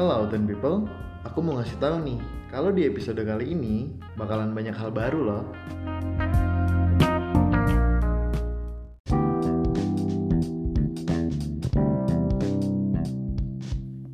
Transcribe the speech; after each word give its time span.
Halo 0.00 0.24
Autumn 0.24 0.48
People, 0.48 0.88
aku 1.28 1.44
mau 1.44 1.60
ngasih 1.60 1.76
tahu 1.76 2.00
nih, 2.00 2.16
kalau 2.48 2.72
di 2.72 2.88
episode 2.88 3.20
kali 3.20 3.52
ini 3.52 3.92
bakalan 4.16 4.56
banyak 4.56 4.72
hal 4.72 4.88
baru 4.88 5.20
loh. 5.20 5.44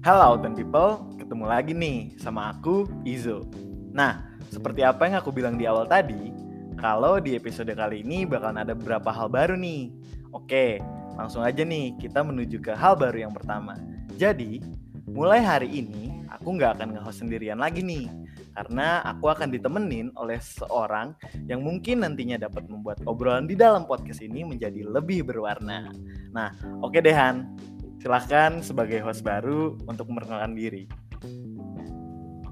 Halo 0.03 0.35
Autumn 0.35 0.59
People, 0.59 1.07
ketemu 1.23 1.45
lagi 1.47 1.71
nih 1.71 2.19
sama 2.19 2.51
aku 2.51 2.91
Izo. 3.07 3.47
Nah, 3.95 4.27
seperti 4.51 4.83
apa 4.83 5.07
yang 5.07 5.23
aku 5.23 5.31
bilang 5.31 5.55
di 5.55 5.71
awal 5.71 5.87
tadi, 5.87 6.35
kalau 6.75 7.23
di 7.23 7.39
episode 7.39 7.71
kali 7.79 8.03
ini 8.03 8.27
bakalan 8.27 8.67
ada 8.67 8.75
beberapa 8.75 9.15
hal 9.15 9.31
baru 9.31 9.55
nih. 9.55 9.95
Oke, 10.35 10.83
langsung 11.15 11.47
aja 11.47 11.63
nih 11.63 11.95
kita 12.03 12.27
menuju 12.27 12.59
ke 12.59 12.75
hal 12.75 12.99
baru 12.99 13.31
yang 13.31 13.31
pertama. 13.31 13.79
Jadi, 14.19 14.59
mulai 15.07 15.39
hari 15.39 15.71
ini 15.71 16.27
aku 16.27 16.59
nggak 16.59 16.79
akan 16.79 16.99
nge-host 16.99 17.23
sendirian 17.23 17.63
lagi 17.63 17.81
nih. 17.81 18.11
Karena 18.57 19.05
aku 19.05 19.29
akan 19.29 19.53
ditemenin 19.53 20.17
oleh 20.17 20.41
seorang 20.41 21.13
yang 21.45 21.61
mungkin 21.61 22.01
nantinya 22.01 22.41
dapat 22.41 22.65
membuat 22.73 23.05
obrolan 23.05 23.45
di 23.45 23.53
dalam 23.53 23.85
podcast 23.85 24.25
ini 24.25 24.49
menjadi 24.49 24.81
lebih 24.81 25.29
berwarna. 25.29 25.93
Nah, 26.33 26.57
oke 26.81 26.97
deh 27.05 27.13
Han, 27.13 27.53
silahkan 28.01 28.65
sebagai 28.65 29.05
host 29.05 29.21
baru 29.21 29.77
untuk 29.85 30.09
memperkenalkan 30.09 30.57
diri. 30.57 30.89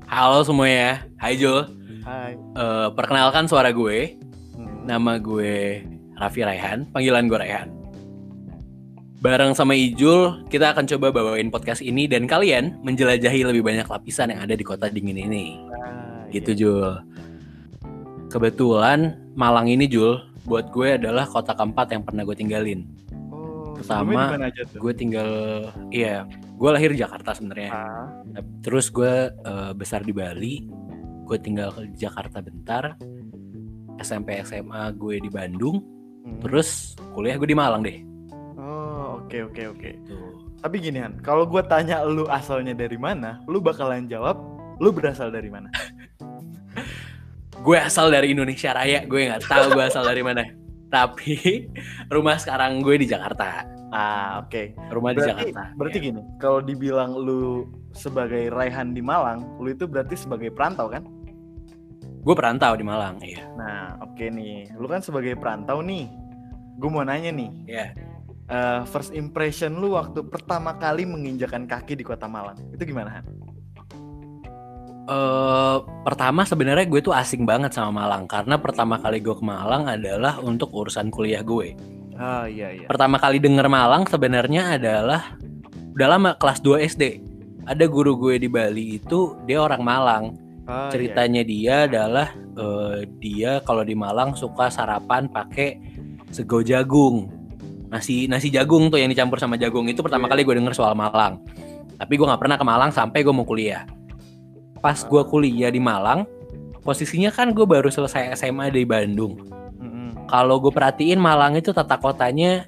Halo 0.05 0.45
semuanya, 0.45 1.09
Hai 1.17 1.41
Jul. 1.41 1.65
Hai. 2.05 2.37
Eh, 2.37 2.89
perkenalkan 2.93 3.49
suara 3.49 3.73
gue, 3.73 4.21
Hmm. 4.55 4.85
nama 4.85 5.17
gue 5.17 5.81
Raffi 6.21 6.45
Raihan, 6.45 6.85
panggilan 6.93 7.33
gue 7.33 7.39
Raihan. 7.41 7.73
Bareng 9.25 9.57
sama 9.57 9.73
Ijul, 9.73 10.45
kita 10.53 10.77
akan 10.77 10.85
coba 10.85 11.09
bawain 11.09 11.49
podcast 11.49 11.81
ini 11.81 12.05
dan 12.05 12.29
kalian 12.29 12.77
menjelajahi 12.85 13.49
lebih 13.49 13.65
banyak 13.65 13.89
lapisan 13.89 14.29
yang 14.29 14.45
ada 14.45 14.53
di 14.53 14.61
kota 14.61 14.93
dingin 14.93 15.17
ini. 15.17 15.65
Ah, 15.73 16.29
Gitu 16.29 16.53
iya. 16.53 16.61
Jul. 16.61 16.93
Kebetulan 18.29 19.17
Malang 19.33 19.73
ini 19.73 19.89
Jul, 19.89 20.21
buat 20.45 20.69
gue 20.69 21.01
adalah 21.01 21.25
kota 21.25 21.57
keempat 21.57 21.97
yang 21.97 22.05
pernah 22.05 22.21
gue 22.29 22.37
tinggalin. 22.37 22.85
Oh, 23.33 23.73
Pertama? 23.73 24.37
Gue 24.77 24.93
tinggal, 24.93 25.73
iya, 25.89 26.29
gue 26.61 26.69
lahir 26.69 26.93
di 26.93 27.01
Jakarta 27.01 27.33
sebenarnya. 27.33 27.71
Ah, 27.73 28.13
Terus 28.61 28.93
gue 28.93 29.33
eh, 29.33 29.73
besar 29.73 30.05
di 30.05 30.13
Bali, 30.13 30.69
gue 31.25 31.39
tinggal 31.41 31.73
di 31.81 31.97
Jakarta 31.97 32.45
bentar. 32.45 33.01
SMP 34.05 34.37
SMA 34.45 34.93
gue 35.01 35.17
di 35.17 35.33
Bandung, 35.33 35.81
hmm. 35.81 36.45
terus 36.45 36.93
kuliah 37.17 37.41
gue 37.41 37.49
di 37.49 37.57
Malang 37.57 37.81
deh. 37.81 38.13
Oh, 38.59 39.04
oke 39.21 39.39
oke 39.51 39.63
oke. 39.71 39.91
Tuh. 40.05 40.33
Tapi 40.65 40.77
gini 40.81 40.99
Han, 40.99 41.21
kalau 41.21 41.45
gue 41.45 41.61
tanya 41.65 42.01
lu 42.03 42.25
asalnya 42.27 42.73
dari 42.73 42.97
mana, 42.97 43.39
lu 43.45 43.61
bakalan 43.61 44.09
jawab 44.09 44.41
lu 44.81 44.91
berasal 44.91 45.29
dari 45.29 45.53
mana? 45.53 45.69
Gue 47.61 47.79
asal 47.81 48.11
dari 48.11 48.35
Indonesia 48.35 48.75
Raya, 48.75 49.07
gue 49.07 49.21
nggak 49.31 49.45
tahu 49.47 49.73
gue 49.73 49.85
asal 49.87 50.05
dari 50.05 50.21
mana. 50.21 50.43
Tapi 50.91 51.65
rumah 52.09 52.37
sekarang 52.37 52.83
gue 52.83 52.97
di 52.97 53.07
Jakarta. 53.07 53.65
Ah, 53.95 54.43
oke. 54.43 54.75
Rumah 54.91 55.11
di 55.15 55.23
Berarti, 55.23 55.31
Jakarta. 55.55 55.63
berarti 55.79 55.99
Iya. 56.03 56.07
gini, 56.11 56.21
kalau 56.43 56.59
dibilang 56.59 57.15
lu 57.15 57.67
sebagai 57.95 58.51
Raihan 58.51 58.91
di 58.91 58.99
Malang, 58.99 59.47
lu 59.63 59.71
itu 59.71 59.87
berarti 59.87 60.19
sebagai 60.19 60.51
perantau 60.51 60.91
kan? 60.91 61.07
Gue 62.25 62.35
perantau 62.35 62.75
di 62.75 62.83
Malang, 62.83 63.23
iya. 63.23 63.47
Nah, 63.55 64.01
oke 64.03 64.25
nih. 64.25 64.67
Lu 64.75 64.91
kan 64.91 64.99
sebagai 64.99 65.39
perantau 65.39 65.79
nih. 65.79 66.11
Gue 66.75 66.91
mau 66.91 67.07
nanya 67.07 67.31
nih, 67.31 67.51
Iya. 67.71 67.87
Eh, 68.49 68.83
first 68.89 69.13
impression 69.17 69.79
lu 69.79 69.97
waktu 69.97 70.25
pertama 70.27 70.77
kali 70.77 71.05
menginjakan 71.09 71.69
kaki 71.69 71.97
di 71.97 72.05
kota 72.05 72.29
Malang. 72.29 72.59
Itu 72.73 72.85
gimana, 72.85 73.21
Han? 73.21 73.25
Eh, 75.05 75.79
pertama 76.01 76.49
sebenarnya 76.49 76.89
gue 76.89 77.01
tuh 77.05 77.13
asing 77.13 77.45
banget 77.45 77.77
sama 77.77 77.93
Malang 77.93 78.25
karena 78.25 78.57
pertama 78.57 78.97
kali 78.97 79.21
gue 79.21 79.37
ke 79.37 79.45
Malang 79.45 79.85
adalah 79.85 80.41
untuk 80.41 80.73
urusan 80.73 81.13
kuliah 81.13 81.45
gue. 81.45 81.77
Ah, 82.15 82.47
iya 82.47 82.71
iya. 82.71 82.87
pertama 82.87 83.19
kali 83.19 83.43
denger 83.43 83.67
Malang 83.67 84.07
sebenarnya 84.07 84.79
adalah 84.79 85.35
udah 85.93 86.09
lama 86.09 86.31
kelas 86.41 86.65
2 86.65 86.89
SD. 86.89 87.05
Ada 87.69 87.85
guru 87.85 88.17
gue 88.17 88.41
di 88.41 88.49
Bali 88.49 88.97
itu 88.97 89.37
dia 89.45 89.61
orang 89.61 89.85
Malang. 89.85 90.25
Iya, 90.65 90.89
Ceritanya 90.89 91.43
dia 91.45 91.85
adalah 91.85 92.33
eh, 92.57 93.05
dia 93.21 93.61
kalau 93.61 93.85
di 93.85 93.93
Malang 93.93 94.33
suka 94.33 94.73
sarapan 94.73 95.29
pakai 95.29 95.77
sego 96.33 96.65
jagung. 96.65 97.29
Nasi 97.95 98.27
nasi 98.27 98.51
jagung 98.51 98.91
tuh 98.91 98.99
yang 98.99 99.07
dicampur 99.07 99.39
sama 99.39 99.55
jagung 99.55 99.87
itu 99.87 100.03
pertama 100.03 100.27
Iya. 100.27 100.35
kali 100.35 100.41
gue 100.43 100.55
denger 100.59 100.75
soal 100.75 100.99
Malang. 100.99 101.39
Tapi 101.95 102.13
gue 102.19 102.27
nggak 102.27 102.43
pernah 102.43 102.59
ke 102.59 102.67
Malang 102.67 102.91
sampai 102.91 103.23
gue 103.23 103.31
mau 103.31 103.47
kuliah. 103.47 103.87
Pas 104.83 104.99
gue 104.99 105.23
kuliah 105.31 105.71
di 105.71 105.79
Malang, 105.79 106.27
posisinya 106.83 107.31
kan 107.31 107.55
gue 107.55 107.63
baru 107.63 107.87
selesai 107.87 108.35
SMA 108.35 108.75
di 108.75 108.83
Bandung 108.83 109.55
kalau 110.25 110.61
gue 110.61 110.73
perhatiin 110.73 111.21
Malang 111.21 111.55
itu 111.55 111.71
tata 111.71 112.01
kotanya 112.01 112.65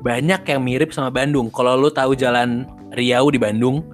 banyak 0.00 0.42
yang 0.48 0.60
mirip 0.62 0.90
sama 0.90 1.12
Bandung. 1.12 1.52
Kalau 1.52 1.76
lu 1.76 1.92
tahu 1.92 2.16
jalan 2.16 2.64
Riau 2.94 3.28
di 3.28 3.38
Bandung, 3.38 3.84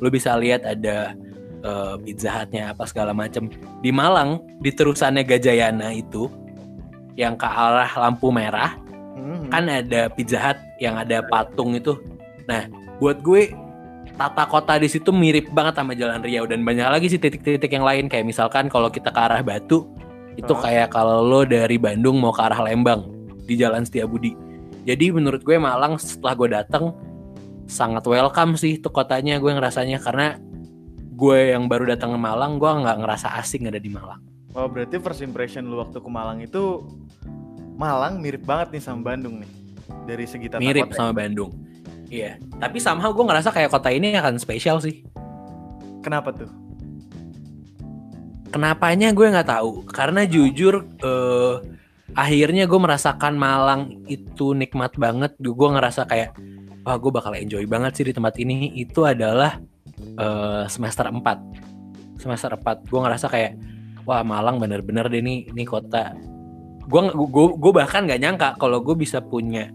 lu 0.00 0.08
bisa 0.10 0.34
lihat 0.34 0.66
ada 0.66 1.14
eh, 1.62 1.94
Pizza 2.02 2.32
Hut-nya 2.32 2.74
apa 2.74 2.84
segala 2.88 3.14
macem. 3.14 3.48
Di 3.84 3.94
Malang, 3.94 4.42
di 4.58 4.70
terusannya 4.72 5.22
Gajayana 5.22 5.94
itu 5.94 6.26
yang 7.14 7.36
ke 7.36 7.46
arah 7.46 7.90
lampu 8.00 8.32
merah, 8.32 8.74
Mm-mm. 9.20 9.52
kan 9.52 9.68
ada 9.68 10.08
Pizza 10.08 10.40
Hut 10.40 10.58
yang 10.80 10.96
ada 10.96 11.20
patung 11.28 11.76
itu. 11.76 12.00
Nah, 12.48 12.66
buat 12.98 13.20
gue 13.20 13.52
tata 14.16 14.44
kota 14.44 14.76
di 14.76 14.88
situ 14.88 15.12
mirip 15.12 15.48
banget 15.52 15.80
sama 15.80 15.96
Jalan 15.96 16.20
Riau 16.20 16.44
dan 16.44 16.60
banyak 16.60 16.88
lagi 16.88 17.06
sih 17.08 17.20
titik-titik 17.20 17.72
yang 17.72 17.84
lain 17.84 18.08
kayak 18.08 18.26
misalkan 18.28 18.68
kalau 18.68 18.92
kita 18.92 19.08
ke 19.08 19.20
arah 19.20 19.40
Batu 19.40 19.88
itu 20.36 20.52
Oh. 20.52 20.60
kayak 20.60 20.92
kalau 20.92 21.20
lo 21.20 21.44
dari 21.44 21.76
Bandung 21.76 22.20
mau 22.20 22.32
ke 22.32 22.40
arah 22.40 22.60
Lembang 22.64 23.08
di 23.44 23.56
Jalan 23.56 23.84
Setiabudi. 23.84 24.32
Jadi 24.84 25.12
menurut 25.12 25.44
gue 25.44 25.56
Malang 25.60 26.00
setelah 26.00 26.32
gue 26.36 26.48
datang 26.52 26.84
sangat 27.68 28.02
welcome 28.08 28.58
sih 28.58 28.80
itu 28.80 28.88
kotanya 28.90 29.38
gue 29.38 29.52
ngerasanya 29.52 30.00
karena 30.02 30.36
gue 31.14 31.52
yang 31.52 31.68
baru 31.68 31.84
datang 31.92 32.16
ke 32.16 32.20
Malang 32.20 32.56
gue 32.56 32.70
nggak 32.70 32.98
ngerasa 33.04 33.36
asing 33.38 33.68
ada 33.68 33.76
di 33.76 33.92
Malang. 33.92 34.20
Oh, 34.56 34.66
berarti 34.66 34.98
first 34.98 35.22
impression 35.22 35.70
lu 35.70 35.78
waktu 35.78 36.02
ke 36.02 36.10
Malang 36.10 36.42
itu 36.42 36.82
Malang 37.80 38.20
mirip 38.20 38.44
banget 38.44 38.76
nih 38.76 38.82
sama 38.84 39.00
Bandung 39.16 39.40
nih. 39.40 39.50
Dari 40.04 40.28
segi 40.28 40.52
tata 40.52 40.60
Mirip 40.60 40.92
kota. 40.92 41.00
sama 41.00 41.16
Bandung. 41.16 41.50
Iya, 42.12 42.36
tapi 42.60 42.76
somehow 42.76 43.14
gue 43.16 43.24
ngerasa 43.24 43.48
kayak 43.54 43.72
kota 43.72 43.88
ini 43.88 44.12
akan 44.12 44.36
spesial 44.36 44.84
sih. 44.84 45.00
Kenapa 46.04 46.36
tuh? 46.36 46.50
Kenapanya 48.52 49.16
gue 49.16 49.26
nggak 49.32 49.48
tahu. 49.48 49.88
Karena 49.88 50.28
jujur 50.28 50.84
eh, 51.00 51.54
akhirnya 52.12 52.68
gue 52.68 52.80
merasakan 52.82 53.40
Malang 53.40 54.04
itu 54.10 54.52
nikmat 54.52 54.98
banget. 55.00 55.32
Gue 55.40 55.68
ngerasa 55.72 56.04
kayak 56.04 56.36
wah 56.84 57.00
gue 57.00 57.10
bakal 57.14 57.32
enjoy 57.32 57.64
banget 57.64 57.96
sih 57.96 58.04
di 58.04 58.12
tempat 58.12 58.36
ini. 58.42 58.74
Itu 58.76 59.08
adalah 59.08 59.56
eh, 60.18 60.64
semester 60.68 61.08
4 61.08 62.20
Semester 62.20 62.52
4 62.52 62.84
gue 62.90 63.00
ngerasa 63.00 63.26
kayak 63.32 63.56
wah 64.04 64.20
Malang 64.20 64.60
bener-bener 64.60 65.08
deh 65.08 65.24
nih 65.24 65.48
ini 65.48 65.64
kota. 65.64 66.12
Gue 66.90 67.00
gue 67.14 67.46
gue 67.54 67.72
bahkan 67.72 68.02
nggak 68.02 68.20
nyangka 68.20 68.48
kalau 68.58 68.82
gue 68.82 68.98
bisa 68.98 69.22
punya 69.22 69.70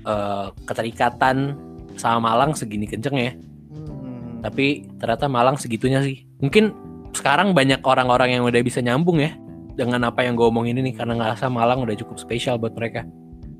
eh, 0.00 0.46
keterikatan 0.64 1.56
sama 1.96 2.32
Malang 2.32 2.52
segini 2.54 2.84
kenceng 2.84 3.16
ya 3.16 3.32
Hmm. 3.70 4.40
tapi 4.40 4.88
ternyata 4.96 5.28
Malang 5.28 5.60
segitunya 5.60 6.00
sih 6.00 6.24
mungkin 6.40 6.72
sekarang 7.12 7.52
banyak 7.52 7.84
orang-orang 7.84 8.32
yang 8.34 8.42
udah 8.42 8.60
bisa 8.60 8.80
nyambung 8.80 9.20
ya 9.20 9.36
dengan 9.76 10.08
apa 10.08 10.24
yang 10.24 10.32
gue 10.32 10.42
omongin 10.42 10.74
ini 10.74 10.90
karena 10.90 11.12
ngerasa 11.14 11.46
Malang 11.46 11.84
udah 11.84 11.92
cukup 11.94 12.16
spesial 12.16 12.56
buat 12.56 12.72
mereka 12.72 13.04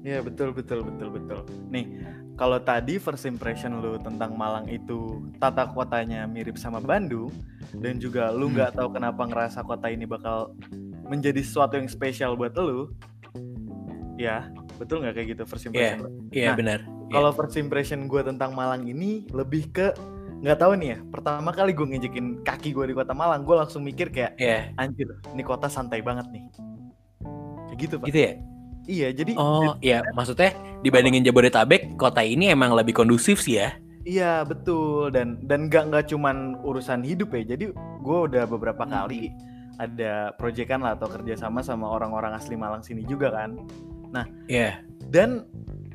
Iya 0.00 0.24
betul 0.24 0.56
betul 0.56 0.80
betul 0.80 1.12
betul. 1.12 1.44
Nih 1.68 1.84
kalau 2.32 2.56
tadi 2.56 2.96
first 2.96 3.28
impression 3.28 3.84
lu 3.84 4.00
tentang 4.00 4.32
Malang 4.32 4.64
itu 4.66 5.20
tata 5.36 5.68
kotanya 5.68 6.24
mirip 6.24 6.56
sama 6.56 6.80
Bandung 6.80 7.28
dan 7.76 8.00
juga 8.00 8.32
lu 8.32 8.48
Hmm. 8.48 8.56
nggak 8.56 8.80
tahu 8.80 8.88
kenapa 8.90 9.28
ngerasa 9.28 9.60
kota 9.60 9.92
ini 9.92 10.08
bakal 10.08 10.56
menjadi 11.10 11.42
sesuatu 11.42 11.74
yang 11.74 11.90
spesial 11.90 12.38
buat 12.38 12.54
lu. 12.54 12.94
Ya 14.14 14.46
betul 14.80 15.04
nggak 15.04 15.12
kayak 15.18 15.28
gitu 15.36 15.42
first 15.44 15.68
impression? 15.68 16.00
lu? 16.00 16.08
iya 16.32 16.54
Nah, 16.54 16.56
benar 16.56 16.80
Kalau 17.10 17.30
first 17.34 17.58
impression 17.58 18.06
gue 18.06 18.22
tentang 18.22 18.54
Malang 18.54 18.86
ini 18.86 19.26
lebih 19.34 19.68
ke 19.74 19.92
nggak 20.40 20.56
tahu 20.56 20.72
nih 20.78 20.96
ya. 20.96 20.98
Pertama 21.10 21.50
kali 21.52 21.76
gue 21.76 21.84
ngejekin 21.84 22.40
kaki 22.46 22.72
gue 22.72 22.88
di 22.88 22.94
kota 22.96 23.12
Malang, 23.12 23.44
gue 23.44 23.52
langsung 23.58 23.84
mikir 23.84 24.08
kayak 24.08 24.38
Iya 24.40 24.72
anjir, 24.80 25.10
ini 25.36 25.42
kota 25.44 25.68
santai 25.68 26.00
banget 26.00 26.30
nih. 26.32 26.44
Kayak 27.68 27.78
gitu 27.82 27.94
pak. 28.00 28.06
gitu 28.08 28.20
ya 28.22 28.32
Iya 28.88 29.08
jadi 29.12 29.32
oh 29.36 29.76
iya 29.84 30.00
maksudnya 30.16 30.56
dibandingin 30.80 31.22
Jabodetabek 31.22 32.00
kota 32.00 32.24
ini 32.24 32.48
emang 32.48 32.72
lebih 32.72 32.96
kondusif 32.96 33.44
sih 33.44 33.60
ya 33.60 33.76
Iya 34.08 34.48
betul 34.48 35.12
dan 35.12 35.44
dan 35.44 35.68
nggak 35.68 35.92
nggak 35.92 36.04
cuman 36.08 36.56
urusan 36.64 37.04
hidup 37.04 37.36
ya. 37.36 37.52
Jadi 37.52 37.68
gue 37.76 38.18
udah 38.32 38.48
beberapa 38.48 38.88
kali 38.88 39.28
ada 39.80 40.36
proyekan 40.36 40.84
lah 40.84 40.92
atau 40.92 41.08
kerjasama 41.08 41.64
sama 41.64 41.88
orang-orang 41.88 42.36
asli 42.36 42.52
Malang 42.54 42.84
sini 42.84 43.00
juga 43.08 43.32
kan. 43.32 43.56
iya 44.52 44.84
Dan 45.08 45.48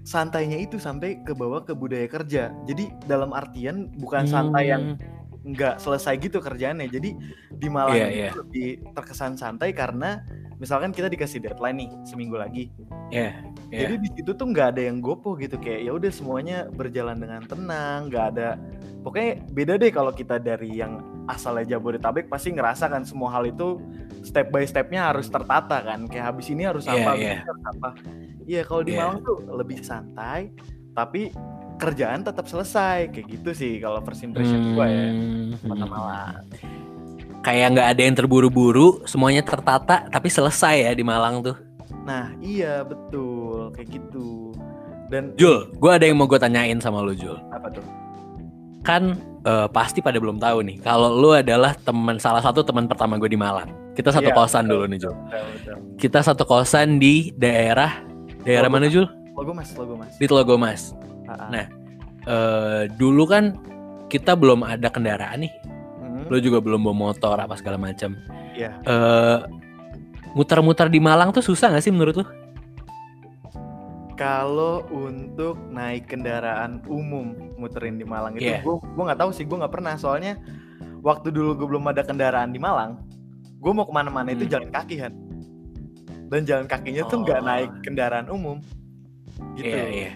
santainya 0.06 0.58
itu 0.58 0.82
sampai 0.82 1.22
ke 1.22 1.38
bawah 1.38 1.62
ke 1.62 1.78
budaya 1.78 2.10
kerja. 2.10 2.50
Jadi 2.66 2.90
dalam 3.06 3.34
artian 3.34 3.94
bukan 4.02 4.26
Hmm, 4.26 4.34
santai 4.34 4.74
yang 4.74 4.84
nggak 5.46 5.78
selesai 5.78 6.18
gitu 6.18 6.42
kerjaannya. 6.42 6.90
Jadi 6.90 7.14
di 7.54 7.68
Malang 7.70 7.94
Iya, 7.94 8.08
itu 8.10 8.18
iya. 8.18 8.32
lebih 8.34 8.68
terkesan 8.98 9.38
santai 9.38 9.70
karena 9.78 10.26
misalkan 10.58 10.90
kita 10.90 11.06
dikasih 11.06 11.46
deadline 11.46 11.86
nih 11.86 11.90
seminggu 12.02 12.38
lagi. 12.42 12.74
Iya, 13.14 13.46
iya. 13.70 13.80
Jadi 13.86 13.94
di 14.02 14.10
situ 14.18 14.31
tuh 14.34 14.50
nggak 14.50 14.74
ada 14.78 14.81
yang 14.90 14.98
gopoh 15.06 15.38
gitu 15.38 15.62
kayak 15.62 15.86
ya 15.86 15.92
udah 15.94 16.10
semuanya 16.10 16.58
berjalan 16.74 17.22
dengan 17.22 17.46
tenang, 17.46 18.10
nggak 18.10 18.26
ada 18.34 18.58
pokoknya 19.06 19.31
beda 19.54 19.74
deh 19.78 19.92
kalau 19.94 20.10
kita 20.10 20.42
dari 20.42 20.81
yang 20.81 20.98
asalnya 21.25 21.77
Jabodetabek 21.77 22.30
pasti 22.30 22.54
ngerasa 22.54 22.86
kan 22.88 23.01
semua 23.01 23.33
hal 23.33 23.45
itu 23.45 23.81
step 24.22 24.50
by 24.50 24.62
stepnya 24.63 25.10
harus 25.10 25.25
tertata 25.27 25.81
kan 25.81 26.06
kayak 26.06 26.33
habis 26.33 26.50
ini 26.50 26.66
harus 26.66 26.86
Iya, 26.86 27.01
apa, 27.01 27.12
ini 27.18 27.25
harus 27.42 27.63
apa. 27.66 27.89
Iya 28.45 28.62
kalau 28.63 28.81
di 28.86 28.92
Iya. 28.94 29.00
Malang 29.01 29.19
tuh 29.25 29.38
lebih 29.50 29.77
santai 29.81 30.54
tapi 30.94 31.33
kerjaan 31.75 32.24
tetap 32.24 32.48
selesai 32.48 33.12
kayak 33.12 33.27
gitu 33.27 33.50
sih 33.51 33.74
kalau 33.77 34.00
first 34.00 34.24
impression 34.24 34.74
ya 34.74 35.12
Hmm, 35.12 35.57
kota 35.60 35.86
hmm. 35.86 35.92
Malang. 35.92 36.44
Kayak 37.42 37.68
nggak 37.78 37.88
ada 37.94 38.01
yang 38.01 38.16
terburu-buru, 38.18 39.06
semuanya 39.06 39.45
tertata 39.45 40.10
tapi 40.10 40.33
selesai 40.33 40.81
ya 40.81 40.92
di 40.94 41.06
Malang 41.06 41.45
tuh. 41.45 41.57
Nah 42.06 42.33
iya 42.42 42.81
betul 42.81 43.69
kayak 43.74 43.89
gitu 43.92 44.54
dan 45.06 45.38
Jul, 45.38 45.69
gue 45.69 45.92
ada 45.94 46.01
yang 46.10 46.18
mau 46.18 46.25
gue 46.25 46.42
tanyain 46.42 46.81
sama 46.81 47.06
lu 47.06 47.13
Jul. 47.13 47.38
apa 47.54 47.69
tuh? 47.69 47.86
Kan 48.86 49.18
eh, 49.44 49.68
pasti 49.74 50.00
pada 50.00 50.22
belum 50.22 50.38
tahu 50.38 50.62
nih, 50.62 50.78
kalau 50.80 51.10
lu 51.12 51.34
adalah 51.34 51.74
teman 51.82 52.22
salah 52.22 52.40
satu 52.40 52.62
teman 52.62 52.86
pertama 52.86 53.18
gue 53.18 53.28
di 53.28 53.38
Malang. 53.38 53.68
Kita 53.98 54.12
satu 54.12 54.30
Iya, 54.30 54.36
kosan 54.36 54.70
betul, 54.70 54.74
dulu 54.78 54.86
nih 54.92 55.00
Jul. 55.02 55.14
Betul, 55.16 55.46
betul. 55.58 55.76
Kita 55.98 56.20
satu 56.22 56.44
kosan 56.46 57.00
di 57.00 57.34
daerah 57.34 58.04
daerah 58.46 58.70
Logo 58.70 58.76
mana 58.78 58.88
Jul? 58.88 59.06
Logo 59.36 59.52
mas, 59.52 59.70
logo 59.76 59.94
mas. 59.98 60.14
Di 60.16 60.26
Telogomas. 60.30 60.82
Ah, 61.26 61.32
ah. 61.34 61.50
Nah, 61.50 61.66
eh 62.24 62.82
dulu 62.94 63.26
kan 63.26 63.58
kita 64.08 64.38
belum 64.38 64.62
ada 64.62 64.88
kendaraan 64.88 65.44
nih. 65.44 65.54
Hmm, 66.00 66.30
Lu 66.30 66.38
juga 66.38 66.62
belum 66.62 66.86
bawa 66.86 67.10
motor 67.10 67.36
apa 67.42 67.58
segala 67.58 67.81
macam. 67.81 68.14
Iya. 68.54 68.72
Eh 68.86 69.38
muter-muter 70.36 70.92
di 70.92 71.00
Malang 71.00 71.31
tuh 71.31 71.42
susah 71.42 71.72
gak 71.72 71.84
sih 71.84 71.90
menurut 71.96 72.20
lu? 72.20 72.26
Kalau 74.16 74.88
untuk 74.88 75.60
naik 75.68 76.08
kendaraan 76.08 76.80
umum 76.88 77.36
muterin 77.56 77.96
di 77.96 78.04
Malang 78.04 78.36
itu 78.36 78.48
Iya. 78.48 78.64
gue 78.64 78.76
gue 78.80 79.04
nggak 79.04 79.20
tahu 79.20 79.32
sih 79.32 79.44
gue 79.44 79.58
nggak 79.58 79.72
pernah 79.72 79.96
soalnya 79.96 80.40
waktu 81.00 81.30
dulu 81.30 81.52
gue 81.54 81.68
belum 81.68 81.84
ada 81.86 82.02
kendaraan 82.02 82.50
di 82.50 82.58
Malang 82.58 82.96
gue 83.56 83.72
mau 83.72 83.84
ke 83.84 83.92
mana-mana 83.92 84.30
itu 84.30 84.48
Hmm. 84.48 84.54
jalan 84.56 84.70
kaki 84.70 84.96
kan 84.98 85.14
dan 86.26 86.42
jalan 86.44 86.66
kakinya 86.66 87.04
tuh 87.06 87.22
nggak 87.22 87.40
Oh. 87.40 87.46
naik 87.46 87.72
kendaraan 87.82 88.28
umum 88.30 88.58
gitu 89.56 89.68
Iya, 89.68 89.86
iya. 89.86 90.12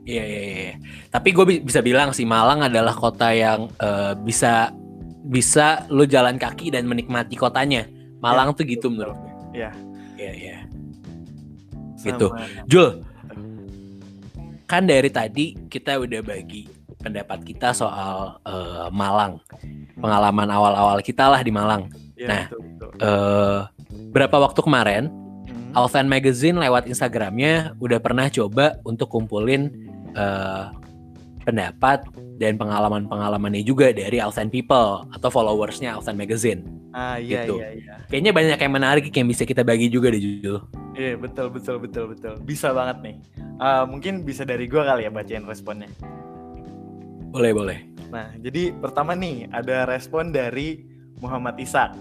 Iya, 0.00 0.24
iya, 0.24 0.40
iya. 0.42 0.74
Tapi 1.06 1.28
gue 1.30 1.44
bisa 1.60 1.78
bilang 1.80 2.10
sih 2.10 2.24
Malang 2.24 2.64
adalah 2.64 2.92
kota 2.92 3.30
yang 3.30 3.70
eh, 3.76 4.12
bisa 4.18 4.74
bisa 5.22 5.86
lu 5.86 6.02
jalan 6.02 6.34
kaki 6.34 6.72
dan 6.72 6.82
menikmati 6.84 7.36
kotanya. 7.36 7.86
Malang 8.18 8.50
tuh 8.52 8.64
gitu 8.64 8.90
menurut 8.90 9.14
gue. 9.14 9.32
Iya. 9.54 9.70
Iya, 10.16 10.32
iya. 10.34 10.56
Sama- 11.94 12.04
gitu. 12.08 12.26
Jul, 12.66 12.88
kan 14.70 14.86
dari 14.86 15.10
tadi 15.10 15.58
kita 15.66 15.98
udah 15.98 16.22
bagi 16.22 16.70
pendapat 17.02 17.42
kita 17.42 17.74
soal 17.74 18.38
eh, 18.46 18.86
Malang. 18.94 19.42
Pengalaman 19.98 20.46
awal-awal 20.46 21.02
kita 21.02 21.26
lah 21.26 21.42
di 21.42 21.50
Malang. 21.50 21.90
Iya, 22.14 22.26
Nah. 22.30 22.44
betul, 22.46 22.62
betul. 22.78 22.90
Eh 23.02 23.58
berapa 24.10 24.36
waktu 24.38 24.60
kemarin 24.62 25.04
Hmm. 25.50 25.74
Alvan 25.74 26.06
Magazine 26.06 26.58
lewat 26.58 26.86
Instagramnya 26.86 27.74
udah 27.78 27.98
pernah 27.98 28.26
coba 28.26 28.78
untuk 28.82 29.10
kumpulin 29.10 29.70
eh, 30.14 30.64
pendapat 31.40 32.04
dan 32.36 32.56
pengalaman-pengalamannya 32.56 33.60
juga 33.60 33.90
dari 33.90 34.16
Alvan 34.16 34.48
People 34.48 35.04
atau 35.10 35.28
followersnya 35.28 35.94
Alvan 35.94 36.16
Magazine. 36.16 36.64
ah 36.90 37.16
iya 37.16 37.44
gitu. 37.44 37.58
iya 37.58 37.70
iya 37.72 37.94
Kayaknya 38.06 38.32
banyak 38.32 38.58
yang 38.58 38.72
menarik 38.72 39.04
yang 39.08 39.26
bisa 39.26 39.44
kita 39.44 39.62
bagi 39.62 39.86
juga 39.86 40.10
deh 40.10 40.18
Jul. 40.18 40.58
iya 40.92 41.14
betul 41.14 41.46
betul 41.48 41.78
betul 41.78 42.10
betul 42.10 42.34
bisa 42.40 42.70
banget 42.70 42.98
nih 43.00 43.16
Ah, 43.56 43.84
mungkin 43.84 44.24
bisa 44.24 44.42
dari 44.42 44.64
gue 44.64 44.80
kali 44.80 45.04
ya 45.04 45.12
bacain 45.12 45.44
responnya 45.44 45.86
Boleh 47.28 47.52
boleh. 47.52 47.78
Nah, 48.10 48.34
jadi 48.36 48.74
pertama 48.74 49.14
nih 49.14 49.46
ada 49.48 49.86
respon 49.86 50.34
dari 50.34 50.82
Muhammad 51.20 51.54
Ishak. 51.56 51.94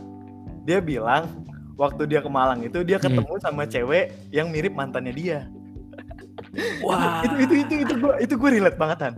Dia 0.66 0.82
bilang 0.82 1.46
waktu 1.76 2.10
dia 2.10 2.18
ke 2.18 2.28
Malang 2.28 2.64
itu 2.64 2.82
dia 2.82 2.98
Hmm. 2.98 3.14
ketemu 3.14 3.34
sama 3.38 3.64
cewek 3.64 4.10
yang 4.32 4.50
mirip 4.50 4.74
mantannya 4.74 5.14
dia. 5.14 5.40
Wah. 6.82 7.22
itu 7.28 7.36
itu 7.44 7.54
itu 7.62 7.74
itu 7.86 7.94
gue 7.96 8.14
itu 8.20 8.34
gue 8.34 8.50
relate 8.52 8.80
banget 8.80 8.98
kan. 9.00 9.14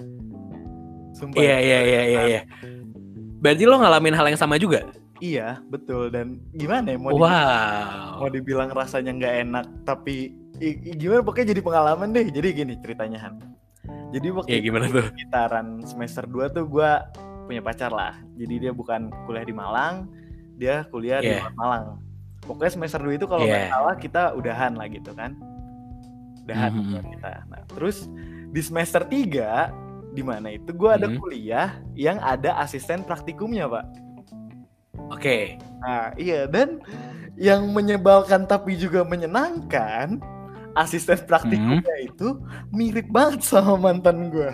Sumpah. 1.21 1.37
Iya 1.37 1.57
iya 1.57 1.79
iya 1.81 2.01
iya. 2.03 2.21
iya. 2.27 2.41
Berarti 3.37 3.63
lo 3.63 3.77
ngalamin 3.77 4.13
hal 4.13 4.25
yang 4.27 4.37
sama 4.37 4.57
juga? 4.57 4.85
Iya, 5.17 5.61
betul 5.63 6.09
dan 6.09 6.41
gimana 6.51 6.93
ya 6.93 6.97
mau 6.97 7.13
dibilang, 7.13 7.45
mau 8.17 8.25
Wow. 8.25 8.33
dibilang 8.33 8.69
rasanya 8.71 9.13
nggak 9.13 9.35
enak 9.39 9.65
tapi 9.83 10.33
i- 10.57 10.81
i- 10.83 10.97
gimana 10.97 11.21
pokoknya 11.21 11.53
jadi 11.53 11.61
pengalaman 11.61 12.09
deh. 12.09 12.25
Jadi 12.27 12.47
gini 12.51 12.73
ceritanya 12.75 13.21
Han. 13.21 13.37
Jadi 14.11 14.27
waktu 14.27 14.49
Ya 14.49 14.59
gimana 14.59 14.89
tuh? 14.89 15.05
sekitaran 15.07 15.67
semester 15.83 16.25
2 16.25 16.49
tuh 16.49 16.65
gue 16.65 16.89
punya 17.45 17.61
pacar 17.61 17.89
lah. 17.89 18.17
Jadi 18.33 18.53
dia 18.59 18.71
bukan 18.71 19.13
kuliah 19.23 19.45
di 19.45 19.53
Malang, 19.53 20.09
dia 20.55 20.85
kuliah 20.85 21.17
di 21.17 21.29
Yeah. 21.31 21.45
luar 21.45 21.53
Malang. 21.55 21.85
Pokoknya 22.41 22.71
semester 22.73 22.99
2 22.99 23.13
itu 23.15 23.25
kalau 23.25 23.45
nggak 23.45 23.61
Yeah. 23.61 23.71
salah 23.71 23.95
kita 23.95 24.21
udahan 24.33 24.73
lah 24.73 24.87
gitu 24.87 25.13
kan. 25.13 25.37
Udahan 26.41 26.71
Mhm. 26.71 26.81
buat 26.91 27.05
kita. 27.07 27.31
Nah, 27.47 27.61
terus 27.67 28.09
di 28.49 28.59
semester 28.59 29.05
3 29.05 29.69
di 30.11 30.21
mana 30.21 30.51
itu 30.51 30.71
gue 30.71 30.91
ada 30.91 31.07
Mhm. 31.07 31.17
kuliah 31.17 31.79
yang 31.95 32.19
ada 32.19 32.59
asisten 32.59 33.03
praktikumnya, 33.03 33.67
Pak. 33.67 33.85
Oke. 35.11 35.55
Nah, 35.81 36.11
iya 36.15 36.45
dan 36.45 36.79
yang 37.39 37.71
menyebalkan 37.71 38.45
tapi 38.45 38.75
juga 38.75 39.01
menyenangkan, 39.03 40.19
asisten 40.75 41.19
praktikumnya 41.25 41.95
itu 42.03 42.37
mirip 42.69 43.07
banget 43.09 43.43
sama 43.43 43.75
mantan 43.79 44.29
gue. 44.29 44.51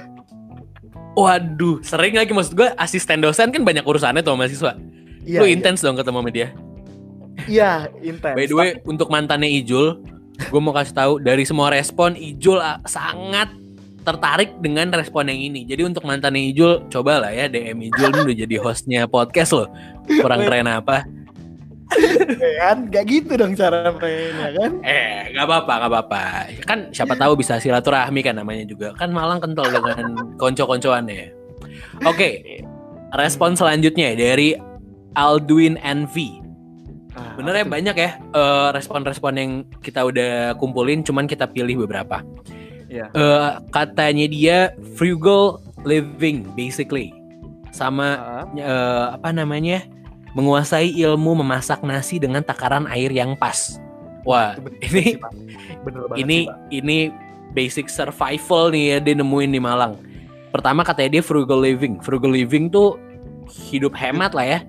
Waduh, 1.17 1.81
sering 1.81 2.13
lagi 2.13 2.29
maksud 2.29 2.53
gue 2.53 2.69
asisten 2.77 3.17
dosen 3.19 3.49
kan 3.49 3.65
banyak 3.65 3.81
urusannya 3.81 4.21
tuh 4.21 4.37
sama 4.37 4.45
mahasiswa. 4.45 4.71
Iya, 5.25 5.39
Lu 5.41 5.45
iya. 5.49 5.53
intens 5.57 5.81
dong 5.81 5.97
ketemu 5.97 6.17
sama 6.21 6.31
dia. 6.31 6.47
Iya, 7.49 7.89
intens. 8.01 8.37
By 8.37 8.45
the 8.45 8.55
way, 8.55 8.69
untuk 8.85 9.09
mantannya 9.09 9.49
Ijul, 9.49 10.01
gue 10.37 10.61
mau 10.61 10.73
kasih 10.73 10.93
tahu 10.93 11.13
dari 11.17 11.41
semua 11.43 11.73
respon 11.73 12.13
Ijul 12.13 12.61
ah, 12.61 12.77
sangat 12.85 13.49
tertarik 14.07 14.55
dengan 14.63 14.87
respon 14.95 15.27
yang 15.27 15.51
ini. 15.51 15.67
Jadi 15.67 15.83
untuk 15.83 16.07
mantannya 16.07 16.47
Ijul, 16.55 16.87
cobalah 16.87 17.35
ya 17.35 17.51
DM 17.51 17.91
Ijul 17.91 18.15
ini 18.15 18.19
udah 18.23 18.37
jadi 18.47 18.55
hostnya 18.63 19.03
podcast 19.03 19.51
loh. 19.51 19.67
Kurang 20.07 20.47
keren 20.47 20.71
apa? 20.71 21.03
Kan 22.59 22.87
gak 22.91 23.05
gitu 23.07 23.35
dong 23.39 23.55
cara 23.55 23.95
mainnya 23.95 24.51
kan 24.59 24.71
Eh, 24.83 25.31
nggak 25.31 25.45
apa-apa, 25.47 25.73
nggak 25.79 25.91
apa-apa. 25.91 26.21
Kan 26.63 26.79
siapa 26.95 27.19
tahu 27.19 27.35
bisa 27.39 27.59
silaturahmi 27.59 28.23
kan 28.23 28.39
namanya 28.39 28.63
juga. 28.63 28.95
Kan 28.95 29.11
Malang 29.11 29.43
kental 29.43 29.67
dengan 29.71 30.35
konco-koncoannya. 30.39 31.35
Oke, 32.07 32.63
respon 33.15 33.59
selanjutnya 33.59 34.15
dari 34.15 34.55
Aldwin 35.15 35.75
NV. 35.83 36.15
Bener 37.39 37.53
ya 37.59 37.65
banyak 37.65 37.95
ya 37.97 38.11
eh, 38.19 38.69
respon-respon 38.71 39.33
yang 39.35 39.51
kita 39.83 40.03
udah 40.07 40.55
kumpulin, 40.59 41.03
cuman 41.03 41.27
kita 41.27 41.47
pilih 41.49 41.87
beberapa. 41.87 42.23
Iya. 42.87 43.11
Eh, 43.11 43.51
katanya 43.71 44.25
dia 44.31 44.57
frugal 44.95 45.59
living 45.83 46.47
basically, 46.55 47.11
sama 47.75 48.15
Ah, 48.15 48.43
eh, 48.55 49.05
apa 49.19 49.29
namanya 49.35 49.83
menguasai 50.35 50.93
ilmu 50.95 51.43
memasak 51.43 51.83
nasi 51.83 52.19
dengan 52.21 52.43
takaran 52.43 52.87
air 52.87 53.11
yang 53.11 53.35
pas. 53.35 53.79
Wah, 54.27 54.59
bener 54.59 54.79
ini 54.83 55.05
bener 55.87 56.01
banget 56.11 56.19
ini 56.19 56.37
sih, 56.43 56.79
ini 56.83 56.97
basic 57.55 57.87
survival 57.87 58.69
nih 58.75 58.83
ya 58.91 58.97
dia 58.99 59.15
nemuin 59.15 59.51
di 59.55 59.61
Malang. 59.61 59.95
Pertama 60.51 60.83
katanya 60.83 61.19
dia 61.19 61.23
frugal 61.23 61.63
living. 61.63 61.99
Frugal 62.03 62.31
living 62.35 62.67
tuh 62.71 62.99
hidup 63.71 63.95
hemat 63.95 64.35
lah 64.35 64.43
ya. 64.45 64.59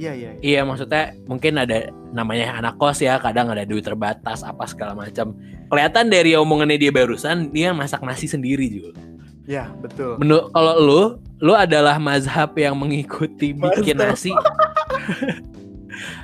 iya 0.00 0.12
iya 0.16 0.30
iya. 0.32 0.40
Iya 0.40 0.60
maksudnya 0.64 1.12
mungkin 1.28 1.60
ada 1.60 1.92
namanya 2.14 2.56
anak 2.56 2.80
kos 2.80 3.04
ya 3.04 3.20
kadang 3.20 3.52
ada 3.52 3.68
duit 3.68 3.84
terbatas 3.84 4.40
apa 4.40 4.64
segala 4.64 4.96
macam. 4.96 5.36
Kelihatan 5.70 6.06
dari 6.06 6.34
omongannya 6.34 6.76
dia 6.76 6.90
barusan 6.90 7.48
dia 7.48 7.70
masak 7.70 8.02
nasi 8.02 8.26
sendiri 8.26 8.66
juga. 8.66 8.98
Iya, 9.46 9.70
betul 9.76 10.14
Menurut 10.16 10.50
kalau 10.50 10.74
lu 10.76 11.00
lu 11.40 11.54
adalah 11.54 11.96
mazhab 11.96 12.50
yang 12.54 12.74
mengikuti 12.74 13.50
bikin 13.50 13.96
Mazhab. 13.96 14.10
nasi. 14.12 14.30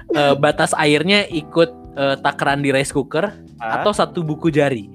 Eh, 0.08 0.34
batas 0.36 0.70
airnya 0.72 1.26
ikut 1.26 1.68
eh, 1.94 2.16
takaran 2.18 2.60
di 2.60 2.70
rice 2.70 2.90
cooker 2.90 3.28
Ah, 3.56 3.80
atau 3.80 3.90
satu 3.90 4.20
buku 4.20 4.48
jari. 4.48 4.86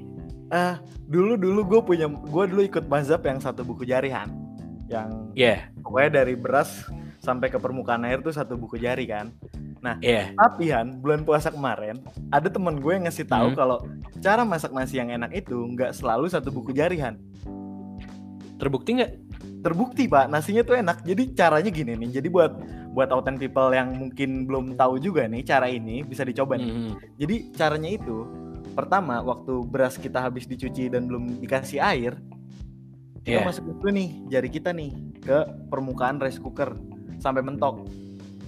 ah, 0.47 0.77
dulu 1.03 1.33
dulu 1.33 1.59
gue 1.65 1.81
punya 1.83 2.05
gue 2.07 2.43
dulu 2.45 2.61
ikut 2.61 2.85
mazhab 2.85 3.19
yang 3.21 3.37
satu 3.37 3.61
buku 3.61 3.83
jarihan 3.83 4.29
yang 4.85 5.31
Iya, 5.33 5.67
pokoknya 5.77 6.21
dari 6.21 6.35
beras 6.35 6.85
sampai 7.17 7.47
ke 7.47 7.57
permukaan 7.57 8.03
air 8.03 8.19
tuh 8.19 8.29
satu 8.29 8.53
buku 8.53 8.75
jari 8.75 9.03
kan 9.05 9.33
iya. 9.99 10.29
tapi 10.33 10.69
Han 10.69 10.97
bulan 10.97 11.21
puasa 11.21 11.49
kemarin 11.49 11.97
ada 12.29 12.47
teman 12.47 12.77
gue 12.77 12.91
yang 12.91 13.03
ngasih 13.03 13.25
tahu 13.25 13.47
Hmm. 13.49 13.57
kalau 13.57 13.77
cara 14.17 14.41
masak 14.43 14.69
nasi 14.69 14.95
yang 14.95 15.09
enak 15.09 15.33
itu 15.33 15.57
nggak 15.67 15.91
selalu 15.91 16.25
satu 16.27 16.49
buku 16.49 16.71
jari 16.71 16.97
Han 16.97 17.17
Terbukti 18.55 18.93
nggak? 18.93 19.11
terbukti 19.61 20.05
pak 20.05 20.25
nasinya 20.27 20.61
tuh 20.61 20.73
enak 20.75 21.01
jadi 21.01 21.33
caranya 21.33 21.69
gini 21.69 21.93
nih 21.95 22.17
jadi 22.17 22.29
buat 22.29 22.51
buat 22.91 23.09
authentic 23.09 23.49
people 23.49 23.69
yang 23.69 23.93
mungkin 23.93 24.45
belum 24.45 24.73
tahu 24.73 24.97
juga 24.97 25.25
nih 25.25 25.41
cara 25.41 25.65
ini 25.65 26.01
bisa 26.01 26.21
dicoba 26.21 26.57
nih 26.57 26.65
Hmm. 26.67 26.93
jadi 27.15 27.35
caranya 27.51 27.89
itu 27.91 28.25
pertama 28.73 29.21
waktu 29.21 29.61
beras 29.63 29.97
kita 29.97 30.17
habis 30.19 30.45
dicuci 30.45 30.87
dan 30.87 31.05
belum 31.05 31.37
dikasih 31.37 31.77
air 31.77 32.17
kita 33.21 33.37
Iya. 33.37 33.45
masukin 33.45 33.73
dulu 33.75 33.89
nih 33.91 34.09
jari 34.29 34.49
kita 34.49 34.69
nih 34.71 34.89
ke 35.19 35.37
permukaan 35.69 36.17
rice 36.17 36.37
cooker 36.37 36.73
sampai 37.17 37.41
mentok 37.41 37.85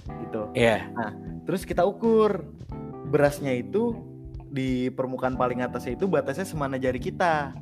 gitu 0.04 0.50
Iya. 0.52 0.88
terus 1.44 1.62
kita 1.62 1.82
ukur 1.82 2.44
berasnya 3.08 3.52
itu 3.52 3.94
di 4.48 4.88
permukaan 4.88 5.34
paling 5.34 5.60
atasnya 5.60 5.94
itu 5.94 6.06
batasnya 6.06 6.44
semana 6.44 6.76
jari 6.76 6.98
kita 6.98 7.52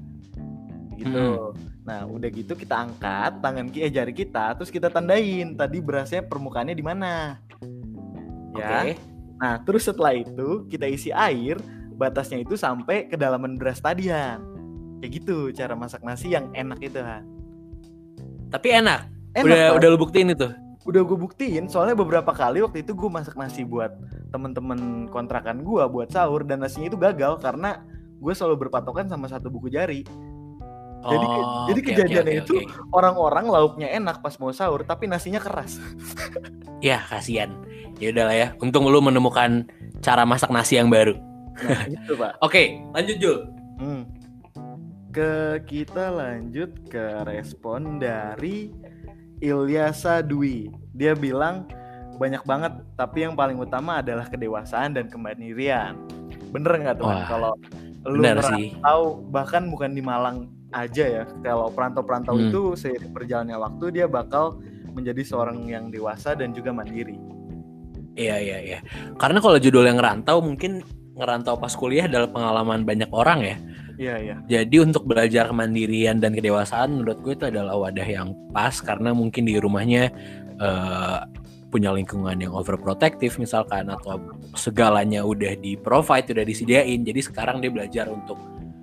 gitu 0.95 1.53
nah 1.83 2.07
udah 2.07 2.29
gitu 2.29 2.55
kita 2.55 2.79
angkat 2.79 3.43
tangan 3.43 3.67
ki- 3.67 3.83
eh, 3.83 3.91
jari 3.91 4.13
kita 4.13 4.55
terus 4.55 4.71
kita 4.71 4.87
tandain 4.87 5.53
tadi 5.53 5.83
berasnya 5.83 6.23
permukaannya 6.23 6.73
di 6.73 6.85
mana 6.85 7.43
ya 8.55 8.87
Oke. 8.87 8.93
nah 9.37 9.59
terus 9.59 9.83
setelah 9.83 10.15
itu 10.15 10.69
kita 10.69 10.87
isi 10.87 11.11
air 11.11 11.59
batasnya 11.93 12.39
itu 12.39 12.55
sampai 12.55 13.11
kedalaman 13.11 13.59
beras 13.59 13.83
tadi 13.83 14.07
Han 14.09 14.39
kayak 14.99 15.13
gitu 15.17 15.51
cara 15.51 15.75
masak 15.75 16.03
nasi 16.03 16.31
yang 16.31 16.53
enak 16.53 16.79
itu 16.79 17.03
Han 17.03 17.27
Tapi 18.47 18.69
enak. 18.69 19.09
enak 19.33 19.49
udah 19.49 19.63
Pak. 19.65 19.77
udah 19.81 19.89
lu 19.89 19.99
buktiin 19.99 20.29
itu. 20.29 20.45
Udah 20.83 21.01
gue 21.01 21.15
buktiin 21.17 21.67
soalnya 21.67 21.95
beberapa 21.95 22.31
kali 22.31 22.59
waktu 22.59 22.83
itu 22.83 22.93
gue 22.93 23.07
masak 23.07 23.35
nasi 23.35 23.63
buat 23.63 23.95
temen-temen 24.29 25.07
kontrakan 25.09 25.63
gue 25.63 25.83
buat 25.87 26.11
sahur 26.11 26.43
dan 26.43 26.59
nasinya 26.59 26.87
itu 26.87 26.97
gagal 26.97 27.39
karena 27.39 27.87
gue 28.19 28.33
selalu 28.33 28.67
berpatokan 28.67 29.07
sama 29.07 29.27
satu 29.27 29.47
buku 29.47 29.69
jari 29.69 30.03
Jadi- 31.03 31.27
Oh, 31.27 31.67
jadi 31.67 31.81
oke, 31.83 31.89
kejadiannya 31.89 32.33
oke, 32.33 32.43
itu 32.45 32.55
oke. 32.57 32.67
orang-orang 32.95 33.47
lauknya 33.47 33.91
enak 33.91 34.23
pas 34.23 34.39
mau 34.39 34.51
sahur 34.51 34.83
tapi 34.83 35.07
nasinya 35.07 35.39
keras 35.39 35.83
ya 36.79 37.03
kasihan. 37.05 37.51
Ya 37.99 38.11
udahlah 38.11 38.35
ya. 38.35 38.49
Untung 38.59 38.87
lu 38.87 38.99
menemukan 38.99 39.67
cara 39.99 40.23
masak 40.23 40.51
nasi 40.51 40.75
yang 40.75 40.91
baru. 40.91 41.19
nah 41.59 41.83
itu 41.85 42.15
pak 42.15 42.39
Oke, 42.47 42.79
lanjut 42.91 43.17
Jul. 43.19 43.39
Hmm. 43.79 44.03
ke 45.11 45.31
kita 45.67 46.09
lanjut 46.09 46.71
ke 46.87 47.03
respon 47.27 47.99
dari 47.99 48.71
Ilyasa 49.43 50.23
Dwi 50.23 50.71
dia 50.95 51.19
bilang 51.19 51.67
banyak 52.17 52.47
banget 52.47 52.73
tapi 52.95 53.27
yang 53.27 53.35
paling 53.35 53.59
utama 53.59 53.99
adalah 53.99 54.31
kedewasaan 54.31 54.95
dan 54.95 55.11
kemandirian 55.11 55.99
bener 56.55 56.79
nggak 56.79 56.97
tuh 57.03 57.11
kalau 57.27 57.53
lu 58.07 58.23
sih. 58.55 58.71
bahkan 59.35 59.67
bukan 59.67 59.91
di 59.91 60.03
Malang 60.05 60.47
aja 60.71 61.05
ya 61.05 61.25
kalau 61.43 61.69
perantau-perantau 61.75 62.39
Hmm. 62.39 62.49
itu 62.49 62.61
seiring 62.79 63.11
berjalannya 63.11 63.59
waktu 63.59 63.85
dia 63.91 64.07
bakal 64.07 64.63
menjadi 64.95 65.23
seorang 65.27 65.67
yang 65.67 65.91
dewasa 65.91 66.39
dan 66.39 66.55
juga 66.55 66.71
mandiri 66.71 67.19
Iya 68.13 68.37
iya 68.45 68.59
iya. 68.61 68.79
Karena 69.17 69.41
kalau 69.41 69.57
judul 69.57 69.89
yang 69.89 69.97
ngerantau 69.97 70.45
mungkin 70.45 70.85
ngerantau 71.17 71.57
pas 71.57 71.73
kuliah 71.73 72.05
adalah 72.05 72.29
pengalaman 72.29 72.85
banyak 72.85 73.09
orang 73.09 73.41
ya. 73.41 73.57
Iya 73.97 74.17
iya 74.19 74.37
Jadi 74.49 74.77
untuk 74.81 75.05
belajar 75.05 75.49
kemandirian 75.49 76.21
dan 76.21 76.33
kedewasaan 76.33 77.01
menurut 77.01 77.19
gue 77.21 77.33
itu 77.37 77.47
adalah 77.49 77.77
wadah 77.77 78.07
yang 78.07 78.37
pas 78.51 78.79
karena 78.81 79.13
mungkin 79.13 79.49
di 79.49 79.57
rumahnya 79.57 80.13
eh, 80.61 81.19
punya 81.73 81.89
lingkungan 81.97 82.37
yang 82.37 82.53
overprotective 82.53 83.41
misalkan 83.41 83.89
atau 83.89 84.21
segalanya 84.53 85.25
udah 85.25 85.57
di 85.57 85.81
provide 85.81 86.29
udah 86.37 86.45
disediain. 86.45 87.01
Jadi 87.01 87.21
sekarang 87.25 87.65
dia 87.65 87.73
belajar 87.73 88.13
untuk 88.13 88.37